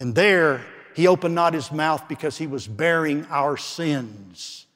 And 0.00 0.14
there, 0.14 0.64
he 0.94 1.06
opened 1.06 1.34
not 1.34 1.54
his 1.54 1.70
mouth 1.70 2.08
because 2.08 2.38
he 2.38 2.46
was 2.46 2.66
bearing 2.66 3.26
our 3.30 3.56
sins. 3.56 4.66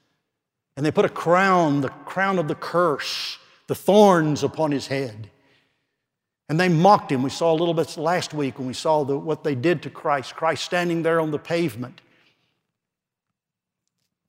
And 0.76 0.84
they 0.84 0.90
put 0.90 1.04
a 1.04 1.10
crown, 1.10 1.80
the 1.80 1.88
crown 1.88 2.38
of 2.38 2.46
the 2.46 2.54
curse, 2.54 3.38
the 3.66 3.74
thorns 3.74 4.42
upon 4.42 4.70
his 4.70 4.86
head. 4.86 5.30
And 6.48 6.60
they 6.60 6.68
mocked 6.68 7.10
him. 7.10 7.22
We 7.22 7.30
saw 7.30 7.52
a 7.52 7.56
little 7.56 7.74
bit 7.74 7.96
last 7.96 8.34
week 8.34 8.58
when 8.58 8.68
we 8.68 8.74
saw 8.74 9.02
the, 9.04 9.16
what 9.16 9.44
they 9.44 9.54
did 9.54 9.82
to 9.82 9.90
Christ, 9.90 10.36
Christ 10.36 10.64
standing 10.64 11.02
there 11.02 11.20
on 11.20 11.30
the 11.30 11.38
pavement. 11.38 12.02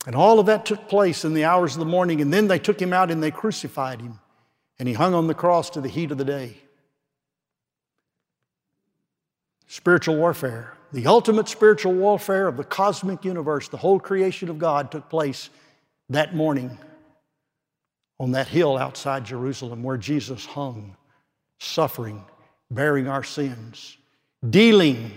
And 0.07 0.15
all 0.15 0.39
of 0.39 0.45
that 0.45 0.65
took 0.65 0.87
place 0.87 1.25
in 1.25 1.33
the 1.33 1.43
hours 1.43 1.73
of 1.73 1.79
the 1.79 1.85
morning. 1.85 2.21
And 2.21 2.31
then 2.31 2.47
they 2.47 2.59
took 2.59 2.81
him 2.81 2.93
out 2.93 3.11
and 3.11 3.21
they 3.21 3.31
crucified 3.31 4.01
him. 4.01 4.19
And 4.79 4.87
he 4.87 4.93
hung 4.93 5.13
on 5.13 5.27
the 5.27 5.33
cross 5.33 5.69
to 5.71 5.81
the 5.81 5.89
heat 5.89 6.11
of 6.11 6.17
the 6.17 6.25
day. 6.25 6.57
Spiritual 9.67 10.15
warfare, 10.15 10.74
the 10.91 11.07
ultimate 11.07 11.47
spiritual 11.47 11.93
warfare 11.93 12.47
of 12.47 12.57
the 12.57 12.63
cosmic 12.63 13.25
universe, 13.25 13.67
the 13.67 13.77
whole 13.77 13.99
creation 13.99 14.49
of 14.49 14.59
God 14.59 14.91
took 14.91 15.09
place 15.09 15.49
that 16.09 16.35
morning 16.35 16.77
on 18.19 18.31
that 18.31 18.47
hill 18.47 18.77
outside 18.77 19.25
Jerusalem 19.25 19.83
where 19.83 19.97
Jesus 19.97 20.45
hung 20.45 20.95
suffering, 21.59 22.23
bearing 22.71 23.07
our 23.07 23.23
sins, 23.23 23.97
dealing 24.49 25.11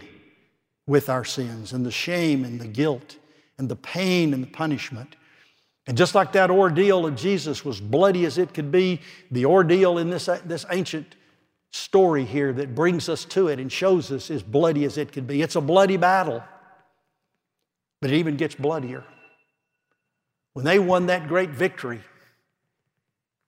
with 0.87 1.09
our 1.09 1.25
sins 1.25 1.73
and 1.73 1.85
the 1.85 1.91
shame 1.91 2.45
and 2.45 2.61
the 2.61 2.67
guilt 2.67 3.17
and 3.59 3.69
the 3.69 3.77
pain 3.77 4.33
and 4.33 4.43
the 4.43 4.49
punishment. 4.49 5.17
And 5.87 5.97
just 5.97 6.15
like 6.15 6.33
that 6.33 6.51
ordeal 6.51 7.07
of 7.07 7.17
Jesus 7.17 7.65
was 7.65 7.81
bloody 7.81 8.25
as 8.25 8.39
it 8.39 8.55
could 8.55 8.71
be, 8.73 9.01
the 9.31 9.47
ordeal 9.47 9.99
in 9.99 10.11
this, 10.11 10.29
this 10.45 10.67
ancient 10.71 11.15
story 11.71 12.25
here 12.25 12.53
that 12.53 12.75
brings 12.75 13.09
us 13.09 13.25
to 13.27 13.49
it 13.49 13.59
and 13.59 13.71
shows 13.71 14.11
us 14.11 14.31
as 14.31 14.43
bloody 14.43 14.85
as 14.85 14.99
it 14.99 15.13
could 15.13 15.27
be. 15.27 15.43
It's 15.43 15.57
a 15.57 15.61
bloody 15.61 15.97
battle, 15.97 16.43
but 18.01 18.11
it 18.11 18.17
even 18.17 18.37
gets 18.37 18.55
bloodier. 18.55 19.05
When 20.55 20.65
they 20.65 20.79
won 20.79 21.07
that 21.07 21.29
great 21.29 21.51
victory, 21.51 22.01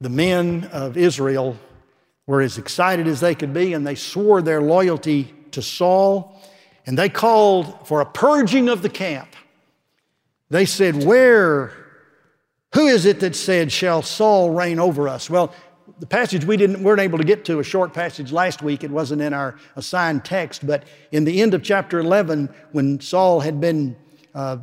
the 0.00 0.08
men 0.10 0.68
of 0.72 0.96
Israel 0.96 1.56
were 2.26 2.40
as 2.40 2.58
excited 2.58 3.06
as 3.06 3.20
they 3.20 3.34
could 3.34 3.52
be, 3.52 3.72
and 3.72 3.86
they 3.86 3.94
swore 3.94 4.42
their 4.42 4.62
loyalty 4.62 5.34
to 5.50 5.62
Saul, 5.62 6.40
and 6.86 6.96
they 6.96 7.08
called 7.08 7.86
for 7.86 8.00
a 8.00 8.06
purging 8.06 8.68
of 8.68 8.82
the 8.82 8.88
camp. 8.88 9.28
They 10.48 10.64
said, 10.64 11.04
Where, 11.04 11.72
who 12.74 12.86
is 12.86 13.04
it 13.06 13.20
that 13.20 13.34
said, 13.34 13.72
Shall 13.72 14.02
Saul 14.02 14.50
reign 14.50 14.78
over 14.78 15.08
us? 15.08 15.28
Well, 15.28 15.52
the 15.98 16.06
passage 16.06 16.44
we 16.44 16.56
didn't, 16.56 16.82
weren't 16.82 17.00
able 17.00 17.18
to 17.18 17.24
get 17.24 17.44
to, 17.46 17.58
a 17.58 17.64
short 17.64 17.92
passage 17.92 18.32
last 18.32 18.62
week, 18.62 18.84
it 18.84 18.90
wasn't 18.90 19.22
in 19.22 19.32
our 19.32 19.56
assigned 19.76 20.24
text, 20.24 20.66
but 20.66 20.84
in 21.12 21.24
the 21.24 21.42
end 21.42 21.54
of 21.54 21.62
chapter 21.62 21.98
11, 21.98 22.48
when 22.72 23.00
Saul 23.00 23.40
had 23.40 23.60
been 23.60 23.96
uh, 24.34 24.58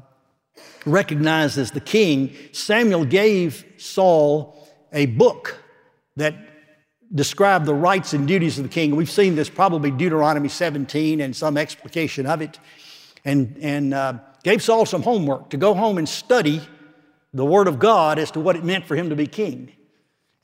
recognized 0.86 1.58
as 1.58 1.72
the 1.72 1.82
king, 1.82 2.36
Samuel 2.52 3.06
gave 3.06 3.66
Saul 3.78 4.68
a 4.94 5.08
book 5.08 5.58
that 6.16 6.36
describe 7.14 7.66
the 7.66 7.74
rights 7.74 8.14
and 8.14 8.28
duties 8.28 8.58
of 8.58 8.64
the 8.64 8.70
king. 8.70 8.96
We've 8.96 9.10
seen 9.10 9.36
this 9.36 9.50
probably 9.50 9.92
Deuteronomy 9.92 10.50
17 10.50 11.22
and 11.22 11.36
some 11.36 11.58
explication 11.58 12.26
of 12.26 12.42
it, 12.42 12.60
and, 13.24 13.58
and 13.62 13.94
uh, 13.94 14.14
gave 14.44 14.62
Saul 14.62 14.86
some 14.86 15.04
homework 15.04 15.50
to 15.52 15.58
go 15.58 15.74
home 15.74 15.98
and 15.98 16.08
study 16.08 16.62
the 17.34 17.46
Word 17.46 17.68
of 17.68 17.80
God 17.80 18.20
as 18.20 18.32
to 18.32 18.40
what 18.40 18.56
it 18.56 18.64
meant 18.64 18.86
for 18.86 18.96
him 18.96 19.10
to 19.10 19.16
be 19.16 19.28
king. 19.28 19.72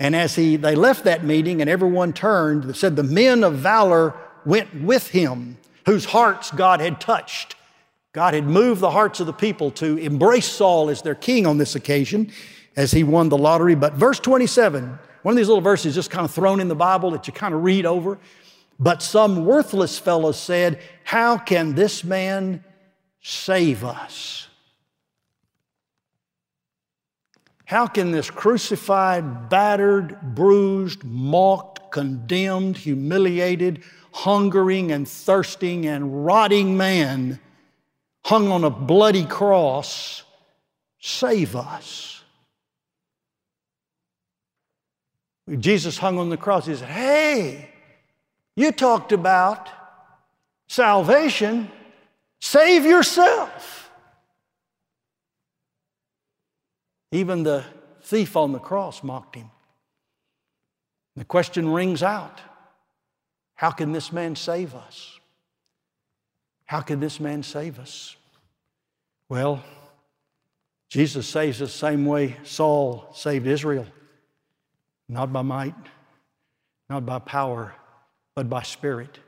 And 0.03 0.17
as 0.17 0.35
he, 0.35 0.57
they 0.57 0.75
left 0.75 1.05
that 1.05 1.23
meeting 1.23 1.61
and 1.61 1.69
everyone 1.69 2.11
turned, 2.11 2.65
it 2.65 2.75
said 2.75 2.97
the 2.97 3.03
men 3.03 3.41
of 3.41 3.53
valor 3.53 4.13
went 4.45 4.83
with 4.83 5.07
him, 5.07 5.57
whose 5.85 6.03
hearts 6.03 6.51
God 6.51 6.81
had 6.81 6.99
touched. 6.99 7.55
God 8.11 8.33
had 8.33 8.43
moved 8.43 8.81
the 8.81 8.91
hearts 8.91 9.21
of 9.21 9.27
the 9.27 9.33
people 9.33 9.71
to 9.71 9.97
embrace 9.97 10.45
Saul 10.45 10.89
as 10.89 11.01
their 11.01 11.15
king 11.15 11.47
on 11.47 11.57
this 11.57 11.75
occasion 11.75 12.33
as 12.75 12.91
he 12.91 13.05
won 13.05 13.29
the 13.29 13.37
lottery. 13.37 13.75
But 13.75 13.93
verse 13.93 14.19
27, 14.19 14.99
one 15.21 15.31
of 15.31 15.37
these 15.37 15.47
little 15.47 15.61
verses 15.61 15.95
just 15.95 16.11
kind 16.11 16.25
of 16.25 16.31
thrown 16.31 16.59
in 16.59 16.67
the 16.67 16.75
Bible 16.75 17.11
that 17.11 17.25
you 17.25 17.31
kind 17.31 17.53
of 17.53 17.63
read 17.63 17.85
over. 17.85 18.19
But 18.77 19.01
some 19.01 19.45
worthless 19.45 19.97
fellow 19.97 20.33
said, 20.33 20.81
How 21.05 21.37
can 21.37 21.75
this 21.75 22.03
man 22.03 22.65
save 23.21 23.85
us? 23.85 24.49
How 27.65 27.87
can 27.87 28.11
this 28.11 28.29
crucified, 28.29 29.49
battered, 29.49 30.19
bruised, 30.35 31.03
mocked, 31.03 31.91
condemned, 31.91 32.77
humiliated, 32.77 33.83
hungering 34.11 34.91
and 34.91 35.07
thirsting 35.07 35.85
and 35.85 36.25
rotting 36.25 36.75
man 36.77 37.39
hung 38.25 38.49
on 38.49 38.63
a 38.63 38.69
bloody 38.69 39.25
cross 39.25 40.23
save 40.99 41.55
us? 41.55 42.23
Jesus 45.59 45.97
hung 45.97 46.19
on 46.19 46.29
the 46.29 46.37
cross. 46.37 46.65
He 46.65 46.75
said, 46.75 46.87
Hey, 46.89 47.69
you 48.55 48.71
talked 48.71 49.11
about 49.11 49.69
salvation. 50.67 51.71
Save 52.39 52.85
yourself. 52.85 53.82
Even 57.13 57.43
the 57.43 57.63
thief 58.01 58.35
on 58.35 58.53
the 58.53 58.59
cross 58.59 59.03
mocked 59.03 59.35
him. 59.35 59.51
The 61.15 61.23
question 61.23 61.69
rings 61.69 62.01
out 62.01 62.41
How 63.53 63.69
can 63.69 63.91
this 63.91 64.11
man 64.11 64.35
save 64.35 64.73
us? 64.73 65.19
How 66.65 66.81
can 66.81 66.99
this 66.99 67.19
man 67.19 67.43
save 67.43 67.77
us? 67.77 68.15
Well, 69.29 69.63
Jesus 70.89 71.27
saves 71.27 71.61
us 71.61 71.71
the 71.71 71.77
same 71.77 72.03
way 72.07 72.35
Saul 72.41 73.07
saved 73.13 73.45
Israel. 73.45 73.85
Not 75.07 75.31
by 75.31 75.43
might, 75.43 75.75
not 76.89 77.05
by 77.05 77.19
power, 77.19 77.75
but 78.35 78.49
by 78.49 78.63
spirit. 78.63 79.19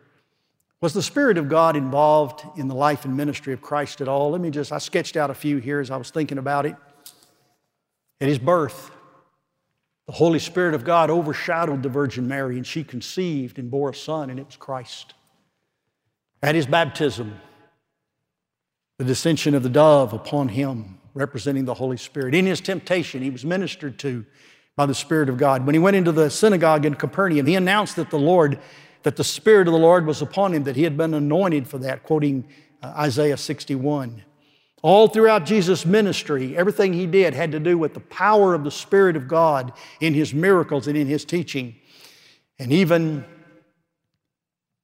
Was 0.81 0.93
the 0.93 1.03
Spirit 1.03 1.37
of 1.37 1.49
God 1.49 1.75
involved 1.75 2.43
in 2.57 2.67
the 2.67 2.75
life 2.75 3.05
and 3.05 3.15
ministry 3.15 3.53
of 3.53 3.61
Christ 3.61 4.01
at 4.01 4.07
all? 4.07 4.31
Let 4.31 4.41
me 4.41 4.49
just, 4.49 4.71
I 4.71 4.79
sketched 4.79 5.15
out 5.15 5.29
a 5.29 5.35
few 5.35 5.57
here 5.57 5.79
as 5.79 5.91
I 5.91 5.97
was 5.97 6.09
thinking 6.09 6.39
about 6.39 6.65
it. 6.65 6.75
At 8.21 8.27
his 8.27 8.39
birth, 8.39 8.91
the 10.07 10.13
Holy 10.13 10.39
Spirit 10.39 10.75
of 10.75 10.83
God 10.83 11.09
overshadowed 11.09 11.83
the 11.83 11.89
Virgin 11.89 12.27
Mary, 12.27 12.57
and 12.57 12.65
she 12.65 12.83
conceived 12.83 13.57
and 13.57 13.71
bore 13.71 13.89
a 13.89 13.95
son, 13.95 14.29
and 14.29 14.39
it 14.39 14.45
was 14.45 14.55
Christ. 14.55 15.13
At 16.43 16.55
his 16.55 16.67
baptism, 16.67 17.39
the 18.97 19.05
descension 19.05 19.55
of 19.55 19.63
the 19.63 19.69
dove 19.69 20.13
upon 20.13 20.49
him, 20.49 20.99
representing 21.13 21.65
the 21.65 21.73
Holy 21.73 21.97
Spirit. 21.97 22.35
In 22.35 22.45
his 22.45 22.61
temptation, 22.61 23.21
he 23.21 23.29
was 23.29 23.43
ministered 23.43 23.97
to 23.99 24.25
by 24.75 24.85
the 24.85 24.93
Spirit 24.93 25.29
of 25.29 25.37
God. 25.37 25.65
When 25.65 25.73
he 25.73 25.79
went 25.79 25.95
into 25.95 26.11
the 26.11 26.29
synagogue 26.29 26.85
in 26.85 26.95
Capernaum, 26.95 27.45
he 27.45 27.55
announced 27.55 27.95
that 27.95 28.09
the 28.09 28.19
Lord, 28.19 28.59
that 29.03 29.15
the 29.15 29.23
Spirit 29.23 29.67
of 29.67 29.73
the 29.73 29.79
Lord 29.79 30.05
was 30.05 30.21
upon 30.21 30.53
him, 30.53 30.63
that 30.65 30.75
he 30.75 30.83
had 30.83 30.97
been 30.97 31.13
anointed 31.13 31.67
for 31.67 31.77
that, 31.79 32.03
quoting 32.03 32.45
uh, 32.83 32.93
Isaiah 32.97 33.37
61. 33.37 34.23
All 34.85 35.07
throughout 35.07 35.47
Jesus' 35.47 35.83
ministry, 35.83 36.55
everything 36.55 36.93
he 36.93 37.07
did 37.07 37.33
had 37.33 37.53
to 37.53 37.59
do 37.59 37.75
with 37.75 37.95
the 37.95 38.01
power 38.01 38.53
of 38.53 38.63
the 38.63 38.69
Spirit 38.69 39.15
of 39.15 39.27
God 39.27 39.73
in 39.99 40.13
his 40.13 40.31
miracles 40.31 40.85
and 40.85 40.95
in 40.95 41.07
his 41.07 41.25
teaching. 41.25 41.75
And 42.59 42.71
even 42.71 43.25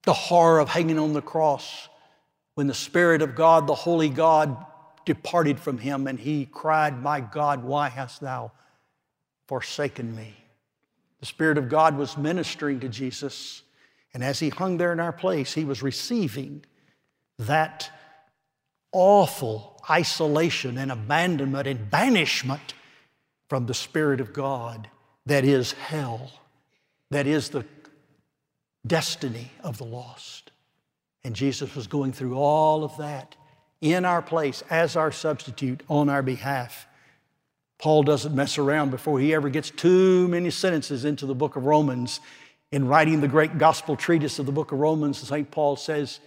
the 0.01 0.13
horror 0.13 0.59
of 0.59 0.69
hanging 0.69 0.97
on 0.97 1.13
the 1.13 1.21
cross 1.21 1.87
when 2.55 2.65
the 2.65 2.73
Spirit 2.73 3.21
of 3.21 3.35
God, 3.35 3.67
the 3.67 3.75
Holy 3.75 4.09
God, 4.09 4.65
departed 5.05 5.59
from 5.59 5.77
him 5.77 6.07
and 6.07 6.19
he 6.19 6.47
cried, 6.47 6.99
My 6.99 7.21
God, 7.21 7.63
why 7.63 7.89
hast 7.89 8.21
thou 8.21 8.53
forsaken 9.45 10.15
me? 10.15 10.35
The 11.19 11.27
Spirit 11.27 11.59
of 11.59 11.69
God 11.69 11.95
was 11.95 12.17
ministering 12.17 12.79
to 12.79 12.89
Jesus, 12.89 13.61
and 14.15 14.23
as 14.23 14.39
he 14.39 14.49
hung 14.49 14.77
there 14.77 14.93
in 14.93 14.99
our 14.99 15.13
place, 15.13 15.53
he 15.53 15.63
was 15.63 15.83
receiving 15.83 16.65
that 17.37 17.91
awful 18.91 19.70
isolation 19.91 20.77
and 20.77 20.91
abandonment 20.91 21.67
and 21.67 21.91
banishment 21.91 22.73
from 23.49 23.65
the 23.65 23.73
Spirit 23.73 24.21
of 24.21 24.31
God 24.31 24.89
that 25.25 25.43
is 25.43 25.73
hell, 25.73 26.31
that 27.09 27.27
is 27.27 27.49
the 27.49 27.65
destiny 28.87 29.51
of 29.61 29.77
the 29.77 29.83
lost. 29.83 30.51
And 31.23 31.35
Jesus 31.35 31.75
was 31.75 31.87
going 31.87 32.13
through 32.13 32.35
all 32.35 32.83
of 32.83 32.97
that 32.97 33.35
in 33.81 34.05
our 34.05 34.21
place 34.21 34.63
as 34.69 34.95
our 34.95 35.11
substitute 35.11 35.83
on 35.89 36.09
our 36.09 36.23
behalf. 36.23 36.87
Paul 37.77 38.03
doesn't 38.03 38.33
mess 38.33 38.57
around 38.57 38.91
before 38.91 39.19
he 39.19 39.33
ever 39.33 39.49
gets 39.49 39.69
too 39.69 40.27
many 40.27 40.51
sentences 40.51 41.03
into 41.03 41.25
the 41.25 41.35
book 41.35 41.55
of 41.55 41.65
Romans. 41.65 42.19
In 42.71 42.87
writing 42.87 43.19
the 43.19 43.27
great 43.27 43.57
gospel 43.57 43.97
treatise 43.97 44.39
of 44.39 44.45
the 44.45 44.51
book 44.51 44.71
of 44.71 44.79
Romans, 44.79 45.17
St. 45.17 45.51
Paul 45.51 45.75
says 45.75 46.19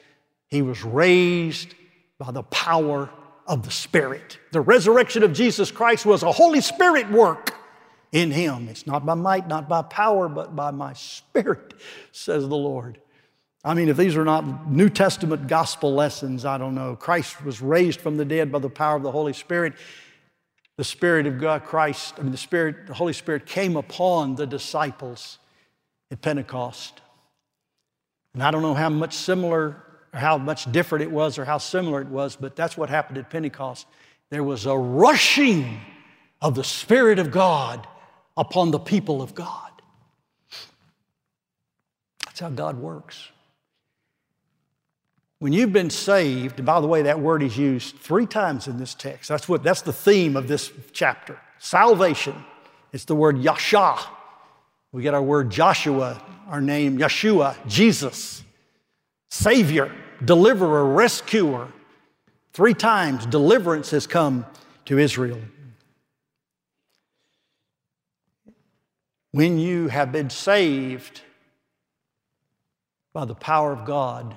he 0.49 0.63
was 0.63 0.85
raised 0.85 1.75
by 2.19 2.31
the 2.33 2.43
power 2.43 3.09
of 3.47 3.63
the 3.63 3.71
Spirit. 3.71 4.39
The 4.53 4.61
resurrection 4.61 5.23
of 5.23 5.33
Jesus 5.33 5.71
Christ 5.71 6.07
was 6.07 6.23
a 6.23 6.33
Holy 6.33 6.61
Spirit 6.61 7.11
work 7.11 7.55
in 8.13 8.31
him. 8.31 8.69
It's 8.69 8.87
not 8.87 9.05
by 9.05 9.15
might, 9.15 9.49
not 9.49 9.69
by 9.69 9.83
power, 9.83 10.29
but 10.29 10.55
by 10.55 10.71
my 10.71 10.93
Spirit, 10.93 11.75
says 12.13 12.49
the 12.49 12.57
Lord. 12.57 13.01
I 13.65 13.75
mean, 13.75 13.89
if 13.89 13.97
these 13.97 14.17
are 14.17 14.25
not 14.25 14.71
New 14.71 14.91
Testament 14.91 15.49
gospel 15.49 15.95
lessons, 15.95 16.45
I 16.45 16.59
don't 16.59 16.75
know. 16.75 16.97
Christ 16.97 17.43
was 17.43 17.63
raised 17.63 18.01
from 18.01 18.17
the 18.17 18.25
dead 18.25 18.53
by 18.53 18.59
the 18.59 18.69
power 18.69 18.97
of 18.97 19.03
the 19.03 19.11
Holy 19.11 19.33
Spirit. 19.33 19.75
The 20.77 20.85
Spirit 20.85 21.27
of 21.27 21.41
God, 21.41 21.65
Christ, 21.65 22.15
I 22.19 22.23
mean, 22.23 22.33
the 22.33 22.37
Spirit, 22.37 22.87
the 22.87 22.95
Holy 22.95 23.13
Spirit 23.13 23.47
came 23.47 23.77
upon 23.77 24.35
the 24.35 24.47
disciples 24.47 25.39
at 26.11 26.21
Pentecost. 26.21 27.01
And 28.35 28.43
I 28.43 28.51
don't 28.51 28.63
know 28.63 28.75
how 28.75 28.91
much 28.91 29.15
similar 29.15 29.84
or 30.15 30.19
how 30.19 30.39
much 30.39 30.71
different 30.71 31.03
it 31.03 31.11
was 31.11 31.39
or 31.39 31.45
how 31.45 31.59
similar 31.59 32.01
it 32.01 32.09
was, 32.09 32.37
but 32.37 32.55
that's 32.55 32.77
what 32.77 32.89
happened 32.89 33.19
at 33.19 33.29
Pentecost. 33.29 33.87
There 34.31 34.45
was 34.45 34.65
a 34.65 34.77
rushing 34.77 35.81
of 36.41 36.55
the 36.55 36.65
Spirit 36.65 37.19
of 37.19 37.33
God 37.33 37.87
upon 38.37 38.71
the 38.71 38.79
people 38.79 39.21
of 39.21 39.35
God. 39.35 39.71
That's 42.27 42.41
how 42.41 42.51
God 42.51 42.79
works. 42.79 43.29
When 45.41 45.53
you've 45.53 45.73
been 45.73 45.91
saved, 45.91 46.59
and 46.59 46.67
by 46.67 46.81
the 46.81 46.87
way, 46.87 47.03
that 47.03 47.21
word 47.21 47.43
is 47.43 47.59
used 47.59 47.97
three 47.97 48.27
times 48.27 48.67
in 48.67 48.79
this 48.79 48.95
text. 48.95 49.29
That's 49.29 49.49
what 49.49 49.63
that's 49.63 49.83
the 49.83 49.93
theme 49.93 50.37
of 50.37 50.49
this 50.49 50.73
chapter. 50.93 51.39
Salvation. 51.59 52.35
It's 52.93 53.05
the 53.05 53.15
word 53.15 53.39
Yasha. 53.39 53.99
We 54.93 55.03
get 55.03 55.13
our 55.13 55.23
word 55.23 55.51
Joshua, 55.51 56.23
our 56.49 56.61
name 56.61 56.99
Yeshua, 56.99 57.57
Jesus, 57.67 58.45
Savior 59.35 59.91
deliverer, 60.25 60.87
rescuer. 60.87 61.67
Three 62.53 62.73
times 62.73 63.27
deliverance 63.27 63.91
has 63.91 64.07
come 64.07 64.47
to 64.85 64.97
Israel. 64.97 65.41
When 69.33 69.59
you 69.59 69.89
have 69.89 70.13
been 70.13 70.31
saved 70.31 71.21
by 73.13 73.25
the 73.25 73.35
power 73.35 73.73
of 73.73 73.85
God, 73.85 74.37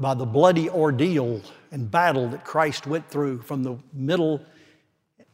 by 0.00 0.14
the 0.14 0.26
bloody 0.26 0.68
ordeal 0.68 1.40
and 1.70 1.88
battle 1.88 2.28
that 2.30 2.44
Christ 2.44 2.88
went 2.88 3.08
through 3.08 3.42
from 3.42 3.62
the 3.62 3.76
middle 3.92 4.44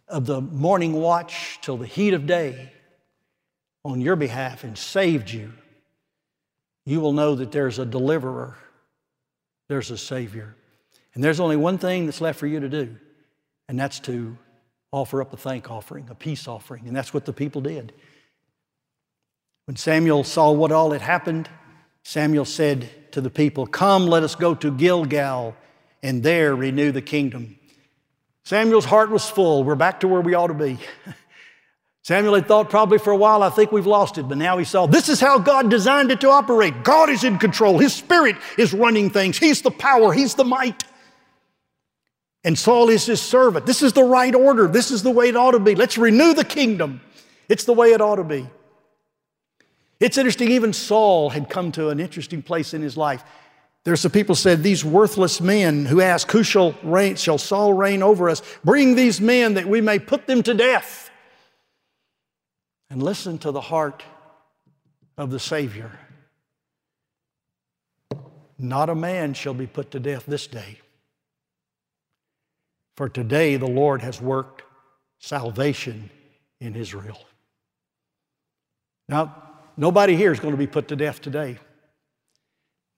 of 0.07 0.27
the 0.27 0.43
morning 0.43 0.93
watch 0.93 1.59
till 1.63 1.79
the 1.79 1.87
heat 1.87 2.13
of 2.13 2.27
day 2.27 2.71
on 3.83 4.03
your 4.03 4.17
behalf 4.17 4.63
and 4.63 4.77
saved 4.77 5.31
you, 5.31 5.55
you 6.91 7.01
will 7.01 7.13
know 7.13 7.35
that 7.35 7.53
there's 7.53 7.79
a 7.79 7.87
deliverer 7.87 8.57
there's 9.71 9.93
a 9.93 9.97
Savior. 9.97 10.57
And 11.15 11.23
there's 11.23 11.39
only 11.39 11.57
one 11.57 11.79
thing 11.79 12.07
that's 12.07 12.21
left 12.21 12.41
for 12.41 12.49
you 12.49 12.59
to 12.59 12.69
do, 12.69 12.97
and 13.69 13.79
that's 13.79 14.01
to 14.01 14.37
offer 14.91 15.23
up 15.23 15.33
a 15.33 15.37
thank 15.37 15.71
offering, 15.71 16.09
a 16.11 16.15
peace 16.17 16.49
offering. 16.49 16.89
And 16.89 16.97
that's 16.97 17.15
what 17.15 17.25
the 17.25 17.33
people 17.33 17.61
did. 17.61 17.93
When 19.67 19.77
Samuel 19.77 20.25
saw 20.25 20.51
what 20.51 20.73
all 20.73 20.91
had 20.91 21.03
happened, 21.03 21.49
Samuel 22.03 22.45
said 22.45 23.13
to 23.13 23.21
the 23.21 23.31
people, 23.31 23.65
Come, 23.65 24.09
let 24.09 24.25
us 24.25 24.35
go 24.35 24.57
to 24.57 24.73
Gilgal 24.73 25.55
and 26.03 26.21
there 26.25 26.57
renew 26.57 26.91
the 26.91 27.01
kingdom. 27.01 27.57
Samuel's 28.43 28.87
heart 28.87 29.11
was 29.11 29.29
full. 29.31 29.63
We're 29.63 29.77
back 29.77 30.01
to 30.01 30.09
where 30.09 30.21
we 30.21 30.35
ought 30.35 30.49
to 30.49 30.55
be. 30.55 30.79
Samuel 32.03 32.35
had 32.35 32.47
thought 32.47 32.71
probably 32.71 32.99
for 32.99 33.11
a 33.11 33.17
while, 33.17 33.43
I 33.43 33.51
think 33.51 33.73
we've 33.73 33.87
lost 33.87 34.17
it, 34.17 34.29
but 34.29 34.39
now 34.39 34.57
he 34.57 34.65
saw 34.65 34.87
this 34.87 35.09
is 35.09 35.21
how 35.21 35.39
God 35.39 35.69
designed 35.69 36.11
it 36.11 36.21
to 36.23 36.31
operate. 36.31 36.83
God 36.83 37.11
is 37.11 37.25
in 37.25 37.39
control, 37.39 37.79
His 37.79 37.93
Spirit 37.93 38.37
is 38.57 38.73
running 38.73 39.11
things, 39.11 39.39
He's 39.39 39.63
the 39.63 39.71
power, 39.71 40.13
He's 40.13 40.35
the 40.35 40.45
might. 40.45 40.85
And 42.43 42.59
Saul 42.59 42.89
is 42.89 43.05
His 43.05 43.21
servant. 43.21 43.67
This 43.67 43.83
is 43.83 43.93
the 43.93 44.03
right 44.03 44.35
order, 44.35 44.67
this 44.67 44.91
is 44.91 45.03
the 45.03 45.11
way 45.11 45.29
it 45.29 45.37
ought 45.37 45.51
to 45.51 45.59
be. 45.59 45.75
Let's 45.75 45.99
renew 45.99 46.33
the 46.33 46.45
kingdom. 46.45 47.03
It's 47.49 47.65
the 47.65 47.75
way 47.75 47.89
it 47.89 48.01
ought 48.01 48.17
to 48.17 48.25
be. 48.25 48.49
It's 49.99 50.17
interesting, 50.17 50.51
even 50.53 50.73
Saul 50.73 51.29
had 51.29 51.51
come 51.51 51.73
to 51.73 51.91
an 51.91 52.01
interesting 52.01 52.41
place 52.41 52.73
in 52.73 52.81
his 52.81 52.97
life. 52.97 53.23
There's 53.85 54.01
some 54.01 54.11
people 54.11 54.35
said, 54.35 54.63
These 54.63 54.85
worthless 54.85 55.43
men 55.43 55.85
who 55.85 56.01
ask, 56.01 56.31
Who 56.31 56.43
shall 56.43 56.75
reign? 56.83 57.17
Shall 57.17 57.37
Saul 57.37 57.75
reign 57.75 58.03
over 58.03 58.31
us? 58.31 58.41
Bring 58.65 58.95
these 58.95 59.21
men 59.21 59.55
that 59.55 59.67
we 59.67 59.83
may 59.83 59.99
put 59.99 60.27
them 60.27 60.43
to 60.45 60.55
death 60.55 61.10
and 62.91 63.03
listen 63.03 63.39
to 63.39 63.53
the 63.53 63.61
heart 63.61 64.03
of 65.17 65.31
the 65.31 65.39
Savior. 65.39 65.93
Not 68.59 68.91
a 68.91 68.95
man 68.95 69.33
shall 69.33 69.55
be 69.55 69.67
put 69.67 69.93
to 69.93 70.01
death 70.01 70.27
this 70.27 70.47
day. 70.47 70.79
For 72.97 73.09
today 73.09 73.57
the 73.57 73.69
Lord 73.69 74.03
has 74.03 74.21
worked 74.21 74.63
salvation 75.19 76.11
in 76.61 76.77
Israel. 76.77 77.19
Now, 79.09 79.43
nobody 79.77 80.17
here 80.17 80.33
is 80.33 80.41
going 80.41 80.53
to 80.53 80.59
be 80.59 80.67
put 80.67 80.89
to 80.89 80.97
death 80.97 81.23
today. 81.23 81.59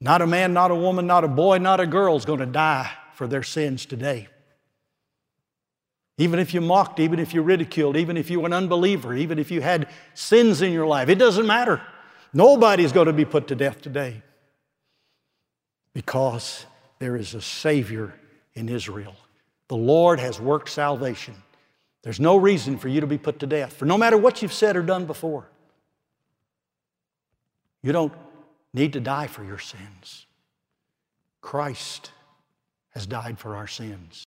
Not 0.00 0.20
a 0.20 0.26
man, 0.26 0.52
not 0.52 0.72
a 0.72 0.74
woman, 0.74 1.06
not 1.06 1.22
a 1.22 1.28
boy, 1.28 1.58
not 1.58 1.78
a 1.78 1.86
girl 1.86 2.16
is 2.16 2.24
going 2.24 2.40
to 2.40 2.46
die 2.46 2.90
for 3.14 3.28
their 3.28 3.44
sins 3.44 3.86
today. 3.86 4.26
Even 6.18 6.38
if 6.38 6.52
you 6.52 6.60
mocked, 6.60 7.00
even 7.00 7.18
if 7.18 7.32
you 7.32 7.42
ridiculed, 7.42 7.96
even 7.96 8.16
if 8.16 8.30
you 8.30 8.40
were 8.40 8.46
an 8.46 8.52
unbeliever, 8.52 9.14
even 9.14 9.38
if 9.38 9.50
you 9.50 9.60
had 9.60 9.88
sins 10.14 10.62
in 10.62 10.72
your 10.72 10.86
life, 10.86 11.08
it 11.08 11.16
doesn't 11.16 11.46
matter. 11.46 11.80
Nobody's 12.34 12.92
going 12.92 13.06
to 13.06 13.12
be 13.12 13.24
put 13.24 13.48
to 13.48 13.54
death 13.54 13.80
today 13.80 14.22
because 15.94 16.66
there 16.98 17.16
is 17.16 17.34
a 17.34 17.40
Savior 17.40 18.14
in 18.54 18.68
Israel. 18.68 19.16
The 19.68 19.76
Lord 19.76 20.20
has 20.20 20.40
worked 20.40 20.68
salvation. 20.68 21.34
There's 22.02 22.20
no 22.20 22.36
reason 22.36 22.78
for 22.78 22.88
you 22.88 23.00
to 23.00 23.06
be 23.06 23.18
put 23.18 23.38
to 23.40 23.46
death, 23.46 23.72
for 23.74 23.86
no 23.86 23.96
matter 23.96 24.18
what 24.18 24.42
you've 24.42 24.52
said 24.52 24.76
or 24.76 24.82
done 24.82 25.06
before, 25.06 25.48
you 27.82 27.92
don't 27.92 28.12
need 28.74 28.92
to 28.94 29.00
die 29.00 29.26
for 29.26 29.44
your 29.44 29.58
sins. 29.58 30.26
Christ 31.40 32.10
has 32.90 33.06
died 33.06 33.38
for 33.38 33.56
our 33.56 33.66
sins. 33.66 34.20